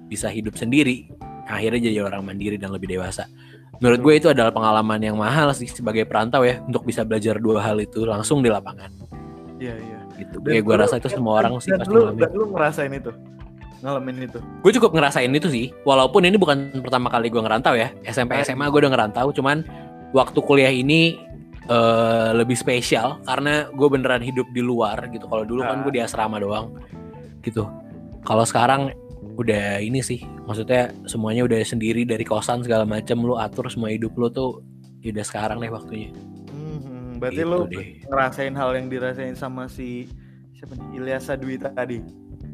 bisa 0.10 0.26
hidup 0.26 0.58
sendiri. 0.58 1.06
Akhirnya 1.46 1.94
jadi 1.94 2.02
orang 2.02 2.26
mandiri 2.26 2.58
dan 2.58 2.74
lebih 2.74 2.90
dewasa. 2.90 3.30
Menurut 3.78 4.02
gue 4.02 4.14
itu 4.18 4.28
adalah 4.34 4.50
pengalaman 4.50 4.98
yang 5.00 5.16
mahal 5.22 5.54
sih 5.54 5.70
sebagai 5.70 6.10
perantau 6.10 6.42
ya 6.42 6.58
untuk 6.66 6.84
bisa 6.84 7.06
belajar 7.06 7.38
dua 7.38 7.62
hal 7.62 7.78
itu 7.78 8.04
langsung 8.04 8.42
di 8.42 8.50
lapangan. 8.50 8.90
iya 9.62 9.76
iya 9.76 10.00
Gitu. 10.20 10.36
Ya 10.44 10.60
gue 10.60 10.76
rasa 10.76 11.00
itu 11.00 11.08
semua 11.08 11.40
orang 11.40 11.64
sih 11.64 11.72
pasti 11.72 11.96
lu, 11.96 12.12
dan 12.20 12.32
lu 12.36 12.46
ngerasain 12.52 12.92
itu 12.92 13.12
ngalamin 13.80 14.26
itu. 14.26 14.40
Gue 14.62 14.72
cukup 14.72 14.92
ngerasain 14.92 15.30
itu 15.30 15.48
sih. 15.48 15.72
Walaupun 15.84 16.24
ini 16.24 16.36
bukan 16.36 16.72
pertama 16.80 17.08
kali 17.08 17.28
gue 17.28 17.40
ngerantau 17.40 17.74
ya. 17.74 17.92
SMP 18.04 18.36
Ah, 18.36 18.42
SMA 18.42 18.68
gue 18.68 18.80
udah 18.80 18.92
ngerantau. 18.92 19.32
Cuman 19.32 19.64
waktu 20.12 20.40
kuliah 20.42 20.70
ini 20.70 21.16
eh, 21.66 22.30
lebih 22.34 22.56
spesial 22.56 23.22
karena 23.24 23.70
gue 23.70 23.88
beneran 23.88 24.20
hidup 24.20 24.50
di 24.50 24.60
luar 24.60 25.06
gitu. 25.08 25.26
Kalau 25.26 25.46
dulu 25.46 25.62
kan 25.62 25.80
Ah. 25.80 25.84
gue 25.84 25.94
di 25.94 26.02
asrama 26.02 26.38
doang 26.38 26.74
gitu. 27.40 27.70
Kalau 28.22 28.42
sekarang 28.42 28.90
udah 29.36 29.78
ini 29.78 30.02
sih. 30.02 30.20
Maksudnya 30.44 30.90
semuanya 31.06 31.46
udah 31.46 31.62
sendiri 31.62 32.04
dari 32.04 32.24
kosan 32.24 32.60
segala 32.60 32.84
macam 32.84 33.22
lu 33.22 33.38
atur 33.38 33.70
semua 33.70 33.90
hidup 33.90 34.12
lu 34.14 34.28
tuh 34.28 34.66
ya 35.00 35.14
udah 35.14 35.24
sekarang 35.24 35.58
deh 35.60 35.70
waktunya. 35.70 36.10
Hmm, 36.50 37.16
berarti 37.18 37.38
Gitu 37.38 37.48
lu 37.48 37.60
deh. 37.70 38.02
ngerasain 38.04 38.52
hal 38.52 38.70
yang 38.74 38.88
dirasain 38.90 39.32
sama 39.34 39.70
si 39.70 40.10
siapa 40.54 40.74
nih? 40.74 41.00
Ilyasa 41.00 41.38
Dwi 41.38 41.56
tadi. 41.56 42.02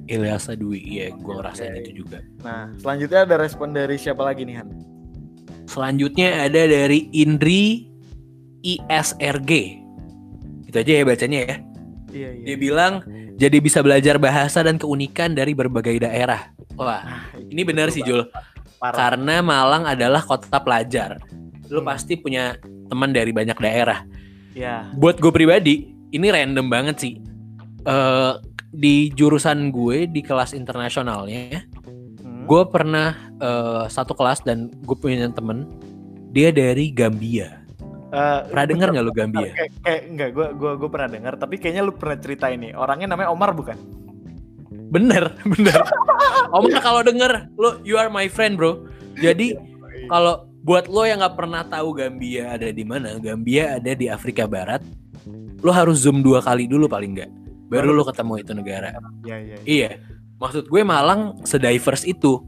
Ilyasa 0.05 0.53
Dwi 0.53 0.79
iya 0.79 1.05
gue 1.09 1.33
ngerasain 1.33 1.73
Oke. 1.73 1.81
itu 1.81 1.91
juga 2.05 2.21
Nah, 2.45 2.69
selanjutnya 2.77 3.25
ada 3.25 3.35
respon 3.35 3.73
dari 3.73 3.97
siapa 3.97 4.21
lagi 4.21 4.45
nih 4.45 4.61
Han? 4.61 4.69
Selanjutnya 5.65 6.45
ada 6.45 6.61
dari 6.69 7.09
Indri 7.11 7.89
ISRG. 8.61 9.51
Itu 10.65 10.75
aja 10.77 10.91
ya 10.93 11.03
bacanya 11.03 11.39
ya. 11.41 11.55
Iya 12.13 12.29
iya. 12.31 12.45
Dia 12.45 12.57
bilang 12.57 12.93
jadi 13.35 13.57
bisa 13.59 13.81
belajar 13.81 14.15
bahasa 14.15 14.61
dan 14.61 14.77
keunikan 14.77 15.33
dari 15.33 15.51
berbagai 15.51 15.99
daerah. 15.99 16.53
Wah, 16.75 17.03
ini 17.37 17.65
benar 17.65 17.89
sih 17.89 18.01
Jul. 18.01 18.23
Parah. 18.77 18.95
Karena 18.95 19.41
Malang 19.41 19.83
adalah 19.85 20.21
kota 20.21 20.59
pelajar. 20.59 21.17
Lu 21.67 21.81
Hmm. 21.81 21.89
pasti 21.89 22.13
punya 22.15 22.55
teman 22.87 23.09
dari 23.09 23.33
banyak 23.33 23.57
daerah. 23.57 24.05
Ya. 24.53 24.87
Buat 24.95 25.19
gue 25.19 25.31
pribadi, 25.33 25.91
ini 26.13 26.27
random 26.29 26.69
banget 26.69 26.95
sih. 27.01 27.13
Eh 27.83 28.33
di 28.75 29.09
jurusan 29.15 29.71
gue 29.71 30.05
di 30.05 30.19
kelas 30.19 30.51
internasionalnya, 30.51 31.63
Hmm. 32.21 32.43
gue 32.45 32.63
pernah 32.69 33.15
eh, 33.39 33.85
satu 33.89 34.13
kelas 34.13 34.43
dan 34.43 34.69
gue 34.83 34.95
punya 34.95 35.27
temen 35.31 35.65
dia 36.29 36.51
dari 36.51 36.91
Gambia. 36.91 37.63
Eh, 38.15 38.39
Pernah 38.47 38.65
denger 38.69 38.87
nggak 38.95 39.05
lu 39.07 39.13
Gambia? 39.15 39.49
Kayak, 39.51 39.71
kayak 39.83 40.01
enggak, 40.07 40.29
gua 40.31 40.47
gua 40.55 40.71
gua 40.79 40.89
pernah 40.91 41.09
dengar, 41.19 41.33
tapi 41.35 41.59
kayaknya 41.59 41.83
lu 41.83 41.91
pernah 41.91 42.15
cerita 42.15 42.47
ini. 42.47 42.71
Orangnya 42.71 43.11
namanya 43.11 43.27
Omar 43.33 43.51
bukan? 43.51 43.75
Bener, 44.87 45.35
bener. 45.57 45.79
Omar 46.55 46.79
kalau 46.79 47.01
denger, 47.03 47.51
lo 47.59 47.83
you 47.83 47.99
are 47.99 48.07
my 48.07 48.31
friend 48.31 48.55
bro. 48.55 48.87
Jadi 49.19 49.59
kalau 50.07 50.47
buat 50.63 50.87
lo 50.87 51.03
yang 51.03 51.19
nggak 51.19 51.35
pernah 51.35 51.67
tahu 51.67 51.91
Gambia 51.97 52.55
ada 52.55 52.71
di 52.71 52.83
mana, 52.87 53.19
Gambia 53.19 53.81
ada 53.81 53.91
di 53.91 54.07
Afrika 54.07 54.47
Barat. 54.47 54.79
Lo 55.59 55.73
harus 55.75 56.05
zoom 56.05 56.23
dua 56.23 56.39
kali 56.39 56.69
dulu 56.71 56.85
paling 56.87 57.19
nggak, 57.19 57.31
baru 57.71 57.93
lo 57.93 58.03
ketemu 58.05 58.33
itu 58.41 58.51
negara. 58.53 58.89
Iya 59.25 59.37
iya. 59.37 59.55
iya. 59.61 59.65
Iya, 59.65 59.89
maksud 60.41 60.69
gue 60.69 60.81
Malang 60.85 61.41
sedivers 61.47 62.05
itu. 62.05 62.41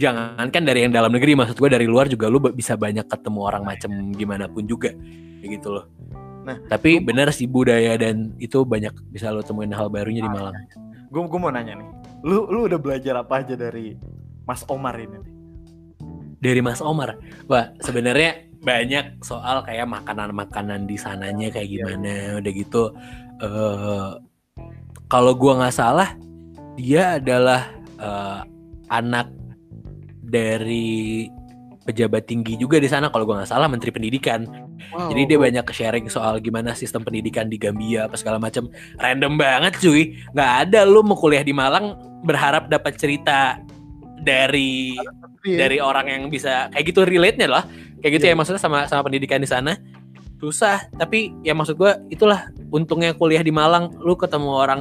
Jangankan 0.00 0.64
dari 0.64 0.88
yang 0.88 0.96
dalam 0.96 1.12
negeri, 1.12 1.36
maksud 1.36 1.60
gue 1.60 1.68
dari 1.68 1.84
luar 1.84 2.08
juga 2.08 2.32
lo 2.32 2.40
bisa 2.40 2.72
banyak 2.72 3.04
ketemu 3.04 3.40
orang 3.44 3.68
macam 3.68 3.90
gimana 4.16 4.48
pun 4.48 4.64
juga, 4.64 4.96
kayak 5.44 5.60
gitu 5.60 5.76
loh. 5.76 5.84
Nah, 6.40 6.56
tapi 6.72 7.04
bener 7.04 7.28
sih 7.36 7.44
budaya 7.44 8.00
dan 8.00 8.32
itu 8.40 8.64
banyak 8.64 8.96
bisa 9.12 9.28
lo 9.28 9.44
temuin 9.44 9.76
hal 9.76 9.92
barunya 9.92 10.24
di 10.24 10.30
Malang. 10.32 10.56
Gue 11.12 11.28
gua 11.28 11.40
mau 11.42 11.52
nanya 11.52 11.76
nih. 11.76 11.88
Lu 12.24 12.48
lu 12.48 12.64
udah 12.64 12.80
belajar 12.80 13.20
apa 13.20 13.44
aja 13.44 13.52
dari 13.60 13.92
Mas 14.48 14.64
Omar 14.72 14.96
ini? 14.96 15.20
nih? 15.20 15.40
dari 16.40 16.60
Mas 16.64 16.80
Omar. 16.80 17.20
Wah, 17.46 17.70
sebenarnya 17.84 18.48
banyak 18.60 19.24
soal 19.24 19.64
kayak 19.64 19.88
makanan-makanan 19.88 20.88
di 20.88 20.96
sananya 20.96 21.52
kayak 21.52 21.68
gimana, 21.68 22.40
udah 22.40 22.52
gitu. 22.52 22.84
Eh 23.40 24.10
kalau 25.10 25.32
gua 25.34 25.58
nggak 25.58 25.74
salah, 25.74 26.14
dia 26.78 27.18
adalah 27.18 27.72
eh, 27.98 28.40
anak 28.88 29.28
dari 30.22 31.26
pejabat 31.82 32.30
tinggi 32.30 32.54
juga 32.54 32.78
di 32.78 32.86
sana. 32.86 33.10
Kalau 33.10 33.26
gua 33.26 33.42
nggak 33.42 33.50
salah, 33.50 33.66
Menteri 33.66 33.90
Pendidikan. 33.90 34.46
Jadi 34.90 35.22
dia 35.26 35.38
banyak 35.38 35.66
sharing 35.70 36.06
soal 36.10 36.38
gimana 36.42 36.74
sistem 36.74 37.02
pendidikan 37.06 37.46
di 37.46 37.58
Gambia 37.58 38.06
apa 38.10 38.18
segala 38.18 38.42
macam. 38.42 38.66
Random 38.98 39.38
banget 39.38 39.78
cuy. 39.78 40.14
Nggak 40.34 40.52
ada 40.66 40.80
lu 40.86 41.02
mau 41.06 41.14
kuliah 41.14 41.42
di 41.46 41.54
Malang 41.54 41.94
berharap 42.26 42.66
dapat 42.66 42.98
cerita 42.98 43.58
dari 44.20 44.94
Iya. 45.40 45.56
dari 45.56 45.78
orang 45.80 46.06
yang 46.12 46.22
bisa 46.28 46.68
kayak 46.68 46.84
gitu 46.92 47.00
relate-nya 47.08 47.48
lah 47.48 47.64
kayak 48.04 48.20
gitu 48.20 48.24
Iya. 48.28 48.36
ya 48.36 48.36
maksudnya 48.36 48.60
sama 48.60 48.84
sama 48.84 49.08
pendidikan 49.08 49.40
di 49.40 49.48
sana 49.48 49.72
susah 50.40 50.88
tapi 50.96 51.36
ya 51.44 51.52
maksud 51.52 51.76
gua 51.76 52.00
itulah 52.08 52.48
untungnya 52.72 53.12
kuliah 53.12 53.44
di 53.44 53.52
Malang 53.52 53.92
lu 54.00 54.16
ketemu 54.16 54.50
orang 54.50 54.80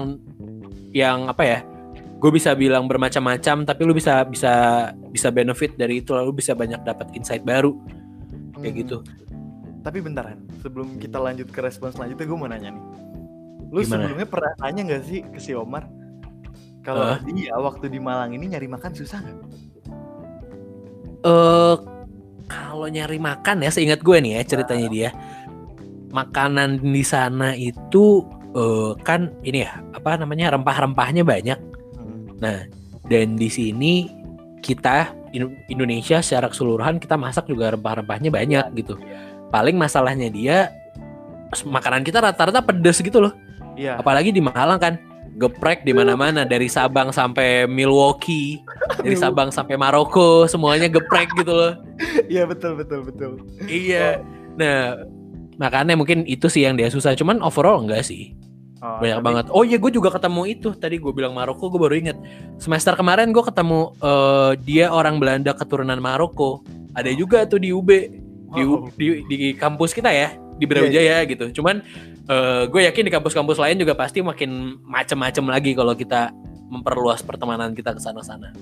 yang 0.96 1.28
apa 1.28 1.44
ya 1.44 1.60
gue 2.20 2.32
bisa 2.32 2.52
bilang 2.52 2.88
bermacam-macam 2.88 3.64
tapi 3.64 3.82
lu 3.84 3.96
bisa 3.96 4.24
bisa 4.28 4.52
bisa 5.12 5.32
benefit 5.32 5.76
dari 5.76 6.00
itu 6.00 6.12
lalu 6.12 6.40
bisa 6.40 6.52
banyak 6.52 6.80
dapat 6.84 7.08
insight 7.14 7.44
baru 7.44 7.76
kayak 8.60 8.74
Hmm. 8.74 8.82
gitu 8.84 8.98
Tapi 9.80 10.04
bentaran, 10.04 10.36
sebelum 10.60 11.00
kita 11.00 11.16
lanjut 11.16 11.48
ke 11.48 11.64
respon 11.64 11.96
selanjutnya 11.96 12.28
gue 12.28 12.38
mau 12.38 12.52
nanya 12.52 12.76
nih. 12.76 12.84
Lu 13.72 13.80
Gimana? 13.80 14.12
sebelumnya 14.12 14.28
pernah 14.28 14.52
tanya 14.60 14.82
gak 14.92 15.04
sih 15.08 15.24
ke 15.24 15.40
si 15.40 15.56
Omar? 15.56 15.88
Kalau 16.84 17.16
Hah? 17.16 17.24
dia 17.24 17.56
waktu 17.56 17.88
di 17.88 18.00
Malang 18.00 18.36
ini 18.36 18.52
nyari 18.52 18.68
makan 18.68 18.92
susah 18.92 19.24
nggak? 19.24 19.40
eh 21.22 21.76
kalau 22.50 22.88
nyari 22.90 23.22
makan 23.22 23.62
ya, 23.62 23.70
seingat 23.70 24.02
gue 24.02 24.18
nih 24.20 24.40
ya 24.40 24.42
ceritanya 24.44 24.88
dia. 24.90 25.10
Makanan 26.10 26.82
di 26.82 27.04
sana 27.06 27.54
itu 27.54 28.26
eh, 28.58 28.92
kan 29.06 29.30
ini 29.46 29.66
ya, 29.66 29.78
apa 29.94 30.18
namanya 30.18 30.58
rempah-rempahnya 30.58 31.22
banyak. 31.22 31.60
Hmm. 31.98 32.38
Nah, 32.42 32.66
dan 33.10 33.38
di 33.38 33.50
sini 33.50 34.10
kita 34.60 35.20
In- 35.30 35.62
Indonesia 35.70 36.26
secara 36.26 36.50
keseluruhan 36.50 36.98
kita 36.98 37.14
masak 37.14 37.46
juga 37.46 37.78
rempah-rempahnya 37.78 38.34
banyak 38.34 38.66
gitu. 38.82 38.98
Paling 39.54 39.78
masalahnya 39.78 40.30
dia 40.30 40.74
makanan 41.66 42.02
kita 42.02 42.22
rata-rata 42.22 42.62
pedes 42.66 42.98
gitu 43.02 43.22
loh. 43.22 43.34
Iya. 43.78 44.02
Apalagi 44.02 44.34
di 44.34 44.42
Malang 44.42 44.82
kan 44.82 44.98
geprek 45.38 45.86
di 45.86 45.94
mana-mana 45.94 46.44
dari 46.44 46.66
Sabang 46.66 47.14
sampai 47.14 47.70
Milwaukee, 47.70 48.60
dari. 49.06 49.16
Sabang 49.16 49.54
sampai 49.54 49.78
Maroko, 49.78 50.50
semuanya 50.50 50.90
geprek 50.90 51.30
gitu 51.38 51.54
loh. 51.54 51.74
Iya 52.26 52.50
betul 52.50 52.76
betul 52.76 53.06
betul. 53.06 53.32
Iya. 53.70 54.20
Nah, 54.58 55.06
makanya 55.60 55.94
mungkin 55.94 56.24
itu 56.24 56.48
sih 56.48 56.64
yang 56.64 56.74
dia 56.74 56.88
susah. 56.88 57.14
Cuman 57.14 57.44
overall 57.44 57.84
enggak 57.84 58.02
sih. 58.02 58.34
Oh, 58.80 59.04
Banyak 59.04 59.20
tapi- 59.20 59.28
banget. 59.28 59.46
Oh 59.52 59.62
iya, 59.62 59.76
gue 59.76 59.92
juga 59.92 60.08
ketemu 60.08 60.42
itu. 60.48 60.72
Tadi 60.72 60.96
gue 60.98 61.12
bilang 61.12 61.36
Maroko, 61.36 61.68
gue 61.68 61.76
baru 61.78 62.00
inget. 62.00 62.16
Semester 62.58 62.96
kemarin 62.96 63.36
gue 63.36 63.44
ketemu 63.44 63.92
eh, 64.00 64.52
dia 64.64 64.88
orang 64.88 65.20
Belanda 65.20 65.52
keturunan 65.52 66.00
Maroko. 66.00 66.64
Ada 66.96 67.12
juga 67.12 67.44
tuh 67.44 67.60
di 67.60 67.70
UB, 67.70 67.90
di, 68.50 68.62
Wow. 68.64 68.88
di, 68.96 69.08
di 69.28 69.38
kampus 69.54 69.92
kita 69.92 70.08
ya, 70.10 70.32
di 70.56 70.64
Brawijaya 70.64 71.28
gitu. 71.28 71.52
Cuman 71.54 71.84
eh, 72.24 72.64
gue 72.66 72.82
yakin 72.88 73.04
di 73.04 73.12
kampus-kampus 73.12 73.60
lain 73.60 73.76
juga 73.78 73.94
pasti 73.94 74.24
makin 74.24 74.80
macem-macem 74.82 75.44
lagi 75.44 75.76
kalau 75.76 75.92
kita 75.92 76.32
memperluas 76.72 77.20
pertemanan 77.20 77.76
kita 77.76 77.92
ke 77.92 78.00
sana-sana. 78.00 78.56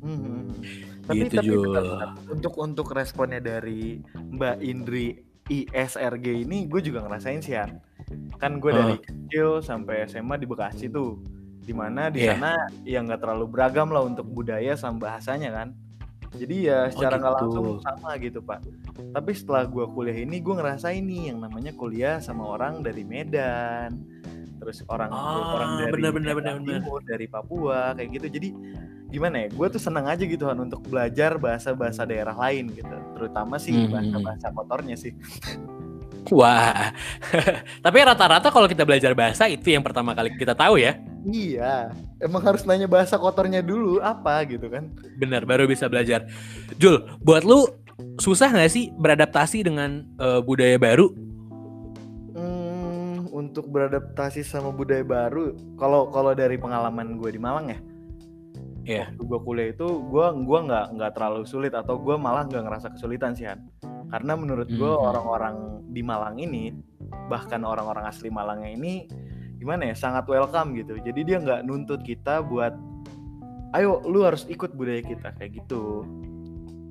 Hmm. 0.00 0.56
Tapi 1.04 1.20
Gitu, 1.20 1.36
tapi 1.36 1.52
bentar, 1.52 1.84
bentar. 1.84 2.08
untuk 2.32 2.54
untuk 2.56 2.86
responnya 2.96 3.36
dari 3.36 4.00
Mbak 4.16 4.56
Indri 4.64 5.20
ISRG 5.46 6.42
ini 6.42 6.64
gue 6.64 6.80
juga 6.80 7.04
ngerasain 7.04 7.40
sih 7.40 7.52
ya. 7.52 7.68
Kan 8.36 8.58
gue 8.58 8.70
dari 8.70 8.94
Ah. 8.94 9.00
kecil 9.00 9.48
sampai 9.60 10.04
SMA 10.04 10.36
di 10.36 10.46
Bekasi 10.46 10.88
tuh. 10.88 11.20
Di 11.60 11.72
mana 11.72 12.08
di 12.08 12.20
Iya. 12.20 12.36
sana 12.36 12.52
ya 12.82 13.00
nggak 13.00 13.20
terlalu 13.20 13.46
beragam 13.48 13.88
lah 13.88 14.02
untuk 14.02 14.24
budaya 14.26 14.72
sama 14.74 15.00
bahasanya 15.02 15.50
kan. 15.50 15.68
Jadi 16.34 16.66
ya 16.66 16.90
secara 16.90 17.14
nggak 17.16 17.32
gitu. 17.32 17.44
langsung 17.46 17.66
sama 17.80 18.10
gitu 18.18 18.38
pak. 18.40 18.58
Tapi 19.12 19.30
setelah 19.32 19.64
gue 19.64 19.84
kuliah 19.86 20.18
ini 20.18 20.36
gue 20.38 20.54
ngerasain 20.54 21.00
nih 21.00 21.30
yang 21.30 21.38
namanya 21.38 21.72
kuliah 21.72 22.18
sama 22.18 22.44
orang 22.48 22.82
dari 22.82 23.06
Medan, 23.06 24.02
terus 24.58 24.82
orang 24.86 25.08
Ah, 25.08 25.54
orang 25.54 25.70
dari 25.78 26.02
daerah 26.02 26.12
benar, 26.12 26.34
benar. 26.34 26.54
timur, 26.58 27.00
dari 27.02 27.26
Papua 27.26 27.94
kayak 27.94 28.10
gitu. 28.12 28.26
Jadi 28.28 28.48
gimana 29.14 29.46
ya? 29.46 29.48
Gue 29.54 29.70
tuh 29.70 29.78
senang 29.78 30.10
aja 30.10 30.26
gitu 30.26 30.50
Han 30.50 30.66
untuk 30.66 30.82
belajar 30.90 31.38
bahasa-bahasa 31.38 32.02
daerah 32.02 32.34
lain 32.34 32.74
gitu. 32.74 32.96
Terutama 33.14 33.62
sih 33.62 33.70
Hmm. 33.70 33.94
bahasa-bahasa 33.94 34.46
kotornya 34.50 34.96
sih. 34.98 35.14
Wah, 36.32 36.88
tapi 37.84 37.96
rata-rata 38.00 38.48
kalau 38.48 38.64
kita 38.64 38.80
belajar 38.88 39.12
bahasa 39.12 39.44
itu 39.44 39.68
yang 39.68 39.84
pertama 39.84 40.16
kali 40.16 40.32
kita 40.40 40.56
tahu 40.56 40.80
ya. 40.80 40.96
Iya, 41.24 41.92
emang 42.16 42.40
harus 42.40 42.64
nanya 42.64 42.88
bahasa 42.88 43.20
kotornya 43.20 43.60
dulu 43.60 44.00
apa 44.00 44.40
gitu 44.48 44.72
kan? 44.72 44.88
Benar, 45.20 45.44
baru 45.44 45.68
bisa 45.68 45.84
belajar. 45.84 46.24
Jul, 46.80 47.04
buat 47.20 47.44
lu 47.44 47.68
susah 48.16 48.56
nggak 48.56 48.72
sih 48.72 48.88
beradaptasi 48.96 49.68
dengan 49.68 50.00
eh, 50.16 50.40
budaya 50.40 50.80
baru? 50.80 51.12
Hmm, 52.32 53.28
untuk 53.28 53.68
beradaptasi 53.68 54.42
sama 54.42 54.72
budaya 54.72 55.04
baru, 55.04 55.52
kalau 55.76 56.08
kalau 56.08 56.32
dari 56.32 56.56
pengalaman 56.56 57.20
gue 57.20 57.30
di 57.30 57.40
Malang 57.40 57.68
ya, 57.68 57.78
Iya. 58.84 59.08
waktu 59.10 59.22
gue 59.24 59.40
kuliah 59.40 59.68
itu 59.72 59.88
gue 59.88 60.26
gua 60.44 60.58
nggak 60.60 60.86
nggak 60.94 61.12
terlalu 61.16 61.42
sulit 61.44 61.72
atau 61.72 61.96
gue 61.96 62.14
malah 62.14 62.44
nggak 62.44 62.62
ngerasa 62.62 62.86
kesulitan 62.92 63.32
sih 63.32 63.48
Han. 63.48 63.64
Karena 64.12 64.36
menurut 64.36 64.68
gue 64.68 64.92
Hmm. 64.92 65.08
orang-orang 65.08 65.56
di 65.88 66.04
Malang 66.04 66.36
ini, 66.36 66.70
bahkan 67.26 67.64
orang-orang 67.64 68.04
asli 68.04 68.28
Malangnya 68.28 68.70
ini 68.70 69.08
gimana 69.56 69.88
ya 69.88 69.96
sangat 69.96 70.28
welcome 70.28 70.76
gitu. 70.76 71.00
Jadi 71.00 71.20
dia 71.24 71.40
nggak 71.40 71.64
nuntut 71.64 72.04
kita 72.04 72.44
buat, 72.44 72.76
ayo 73.72 74.04
lu 74.04 74.22
harus 74.22 74.44
ikut 74.46 74.76
budaya 74.76 75.00
kita 75.00 75.32
kayak 75.34 75.64
gitu. 75.64 76.04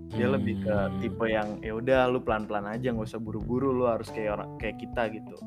Dia 0.10 0.30
lebih 0.30 0.62
ke 0.62 0.74
Hmm. 0.74 0.98
tipe 1.00 1.26
yang 1.26 1.58
ya 1.62 1.74
udah 1.74 2.10
lu 2.10 2.22
pelan-pelan 2.22 2.70
aja 2.70 2.90
nggak 2.90 3.08
usah 3.08 3.22
buru-buru 3.22 3.70
lu 3.70 3.86
harus 3.86 4.10
kayak 4.10 4.38
orang 4.38 4.50
kayak 4.58 4.78
kita 4.82 5.10
gitu. 5.14 5.38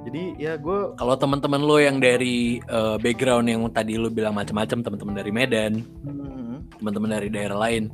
Jadi 0.00 0.40
ya 0.40 0.56
gue 0.56 0.96
Kalau 0.96 1.14
teman-teman 1.20 1.60
lo 1.60 1.76
yang 1.76 2.00
dari 2.00 2.56
eh, 2.58 2.96
background 2.96 3.46
yang 3.52 3.60
tadi 3.68 4.00
lu 4.00 4.08
bilang 4.08 4.32
macam-macam, 4.32 4.80
teman-teman 4.80 5.14
dari 5.14 5.30
Medan, 5.30 5.84
hmm, 5.84 6.80
teman-teman 6.80 7.20
dari 7.20 7.28
daerah 7.28 7.58
lain, 7.68 7.92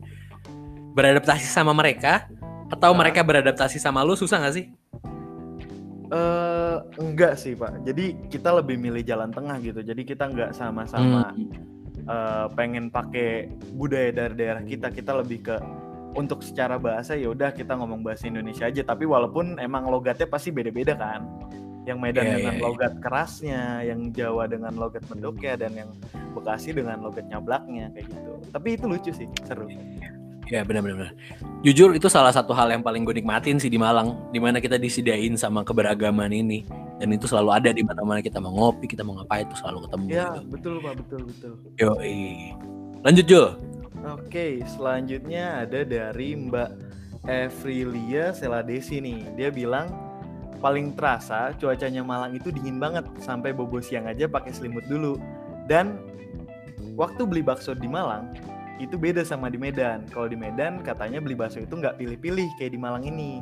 beradaptasi 0.95 1.51
sama 1.51 1.75
mereka 1.75 2.31
atau 2.71 2.95
Nah. 2.95 2.99
mereka 3.03 3.27
beradaptasi 3.27 3.83
sama 3.83 4.07
lu 4.07 4.15
susah 4.15 4.39
nggak 4.43 4.55
sih? 4.55 4.67
Eh 6.07 6.77
enggak 7.03 7.35
sih 7.35 7.59
pak. 7.59 7.83
Jadi 7.83 8.31
kita 8.31 8.55
lebih 8.55 8.79
milih 8.79 9.03
jalan 9.03 9.35
tengah 9.35 9.59
gitu. 9.59 9.83
Jadi 9.83 10.07
kita 10.07 10.31
nggak 10.31 10.55
sama-sama 10.55 11.35
Hmm. 11.35 11.51
eh, 12.07 12.47
pengen 12.55 12.87
pakai 12.87 13.51
budaya 13.75 14.15
dari 14.15 14.35
daerah 14.39 14.63
kita. 14.63 14.95
Kita 14.95 15.19
lebih 15.19 15.43
ke 15.43 15.59
untuk 16.15 16.41
secara 16.41 16.79
bahasa 16.79 17.13
ya 17.19 17.29
udah 17.35 17.51
kita 17.51 17.75
ngomong 17.75 18.07
bahasa 18.07 18.31
Indonesia 18.31 18.71
aja. 18.71 18.87
Tapi 18.87 19.03
walaupun 19.03 19.59
emang 19.59 19.91
logatnya 19.91 20.31
pasti 20.31 20.55
beda-beda 20.55 20.95
kan. 20.95 21.27
Yang 21.87 21.99
Medan 22.03 22.25
Iya, 22.27 22.35
dengan 22.35 22.53
iya, 22.53 22.59
iya. 22.59 22.67
logat 22.67 22.93
kerasnya, 22.99 23.63
yang 23.87 24.01
Jawa 24.11 24.45
dengan 24.51 24.75
logat 24.75 25.07
medoknya, 25.07 25.55
dan 25.55 25.73
yang 25.79 25.91
Bekasi 26.35 26.77
dengan 26.77 27.01
logat 27.01 27.25
nyablaknya 27.33 27.89
kayak 27.97 28.13
gitu. 28.13 28.33
Tapi 28.53 28.69
itu 28.77 28.85
lucu 28.85 29.11
sih, 29.15 29.25
seru. 29.49 29.71
Ya 30.47 30.63
benar-benar. 30.63 31.11
Jujur 31.67 31.91
itu 31.97 32.07
salah 32.07 32.31
satu 32.31 32.55
hal 32.55 32.71
yang 32.71 32.83
paling 32.85 33.03
gue 33.03 33.19
nikmatin 33.19 33.59
sih 33.59 33.67
di 33.73 33.81
Malang, 33.81 34.15
di 34.31 34.39
mana 34.39 34.63
kita 34.63 34.79
disediain 34.79 35.35
sama 35.35 35.67
keberagaman 35.67 36.31
ini, 36.31 36.63
dan 37.03 37.11
itu 37.11 37.27
selalu 37.27 37.51
ada 37.51 37.71
di 37.75 37.83
mana-mana 37.83 38.23
kita 38.23 38.39
mau 38.39 38.55
ngopi, 38.55 38.87
kita 38.87 39.03
mau 39.03 39.19
ngapain 39.19 39.43
itu 39.43 39.57
selalu 39.59 39.89
ketemu. 39.89 40.07
Ya 40.07 40.29
gitu. 40.39 40.47
betul 40.55 40.75
pak, 40.85 40.93
betul 41.03 41.21
betul. 41.27 41.53
Yoi. 41.83 42.55
Lanjut 43.03 43.27
Jul. 43.27 43.49
Oke, 44.07 44.63
selanjutnya 44.71 45.67
ada 45.67 45.83
dari 45.83 46.39
Mbak 46.39 46.71
Evrilia 47.27 48.31
Seladesi 48.31 49.03
nih. 49.03 49.27
Dia 49.35 49.51
bilang 49.51 49.91
paling 50.67 50.99
terasa 50.99 51.55
cuacanya 51.55 52.03
Malang 52.03 52.35
itu 52.35 52.51
dingin 52.51 52.83
banget 52.83 53.07
sampai 53.23 53.55
bobo 53.55 53.79
siang 53.79 54.11
aja 54.11 54.27
pakai 54.27 54.51
selimut 54.51 54.83
dulu. 54.91 55.15
Dan 55.71 55.95
waktu 56.99 57.23
beli 57.23 57.39
bakso 57.39 57.71
di 57.71 57.87
Malang 57.87 58.35
itu 58.83 58.99
beda 58.99 59.23
sama 59.23 59.47
di 59.47 59.63
Medan. 59.63 60.11
Kalau 60.11 60.27
di 60.27 60.35
Medan 60.35 60.83
katanya 60.83 61.23
beli 61.23 61.39
bakso 61.39 61.63
itu 61.63 61.71
nggak 61.71 62.03
pilih-pilih 62.03 62.51
kayak 62.59 62.75
di 62.75 62.81
Malang 62.83 63.07
ini. 63.07 63.39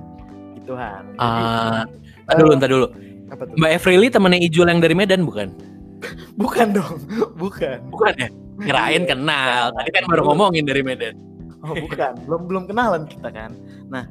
Gitu 0.61 0.77
Han. 0.77 1.17
Jadi, 1.17 1.17
Ah, 1.17 1.83
ntar 2.29 2.37
dulu, 2.37 2.53
ntar 2.61 2.69
dulu. 2.69 2.87
apa 3.33 3.43
tuh? 3.49 3.57
Mbak 3.57 3.71
Evrili 3.73 4.07
temennya 4.13 4.41
Ijul 4.45 4.69
yang 4.69 4.81
dari 4.85 4.93
Medan 4.93 5.25
bukan? 5.25 5.49
Bukan 6.41 6.77
dong, 6.77 7.01
bukan. 7.41 7.81
Bukan 7.89 8.13
ya? 8.21 8.29
Kirain 8.61 9.09
kenal. 9.09 9.73
Tadi 9.73 9.89
kan 9.97 10.05
baru 10.05 10.29
ngomongin 10.29 10.69
dari 10.69 10.85
Medan. 10.85 11.17
Oh, 11.65 11.75
bukan. 11.75 12.13
belum 12.25 12.43
belum 12.45 12.65
kenalan 12.69 13.03
kita 13.05 13.29
kan. 13.29 13.51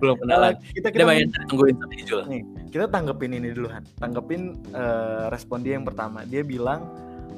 Belum 0.01 0.17
kenalan. 0.17 0.53
Eh, 0.53 0.73
kita 0.73 0.89
Kita 0.89 0.89
kita 0.89 1.03
bayar 1.05 1.25
tungguin 1.45 1.75
sama 1.77 1.93
Ijul. 1.93 2.21
kita 2.67 2.85
tanggepin 2.87 3.31
ini 3.31 3.53
dulu 3.53 3.69
Han 3.69 3.85
tanggepin 3.95 4.41
eh, 4.69 5.25
respon 5.29 5.61
dia 5.61 5.77
yang 5.77 5.85
pertama 5.85 6.25
dia 6.25 6.41
bilang 6.41 6.89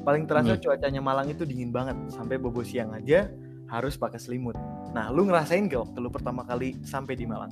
paling 0.02 0.24
terasa 0.24 0.54
Hmm. 0.54 0.62
cuacanya 0.62 1.00
Malang 1.00 1.28
itu 1.28 1.42
dingin 1.42 1.68
banget 1.68 1.92
sampai 2.08 2.36
bobo 2.36 2.62
siang 2.62 2.90
aja 2.90 3.28
harus 3.66 3.94
pakai 3.94 4.16
selimut 4.16 4.54
nah 4.90 5.10
lu 5.10 5.26
ngerasain 5.26 5.66
gak 5.66 5.90
waktu 5.90 5.98
lu 5.98 6.08
pertama 6.08 6.40
kali 6.42 6.78
sampai 6.80 7.14
di 7.14 7.26
Malang 7.26 7.50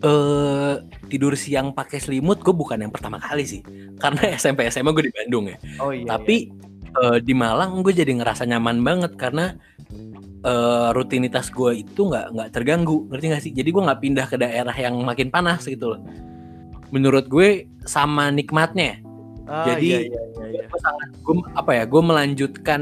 Eh 0.00 0.74
tidur 1.08 1.36
siang 1.36 1.76
pakai 1.76 2.00
selimut 2.00 2.40
gue 2.40 2.52
bukan 2.52 2.80
yang 2.80 2.88
pertama 2.88 3.20
kali 3.20 3.44
sih. 3.44 3.60
Karena 3.96 4.32
SMP 4.40 4.64
SMA 4.68 4.92
gue 4.92 5.04
di 5.04 5.12
Bandung 5.12 5.44
ya. 5.44 5.60
oh 5.76 5.92
iya 5.92 6.16
Tapi 6.16 6.48
eh, 6.94 7.18
di 7.20 7.34
Malang 7.36 7.84
gue 7.84 7.92
jadi 7.92 8.08
ngerasa 8.10 8.48
nyaman 8.48 8.80
banget 8.80 9.12
karena 9.16 9.60
eh, 10.40 10.88
rutinitas 10.96 11.52
gue 11.52 11.84
itu 11.84 12.00
nggak 12.08 12.26
nggak 12.34 12.48
terganggu, 12.52 13.06
ngerti 13.12 13.24
gak 13.30 13.42
sih? 13.44 13.52
Jadi 13.52 13.68
gue 13.70 13.82
nggak 13.82 14.00
pindah 14.00 14.26
ke 14.28 14.36
daerah 14.40 14.74
yang 14.74 14.96
makin 15.04 15.28
panas 15.28 15.64
gitu 15.64 15.96
loh. 15.96 16.00
Menurut 16.90 17.30
gue 17.30 17.70
sama 17.86 18.32
nikmatnya. 18.34 18.98
Ah, 19.50 19.66
jadi- 19.66 19.86
iya, 19.86 20.00
iya, 20.06 20.22
iya, 20.36 20.44
iya. 20.60 20.62
Gue 20.70 20.80
sangat 20.82 21.08
gue 21.20 21.34
apa 21.54 21.70
ya? 21.74 21.84
Gue 21.86 22.02
melanjutkan 22.02 22.80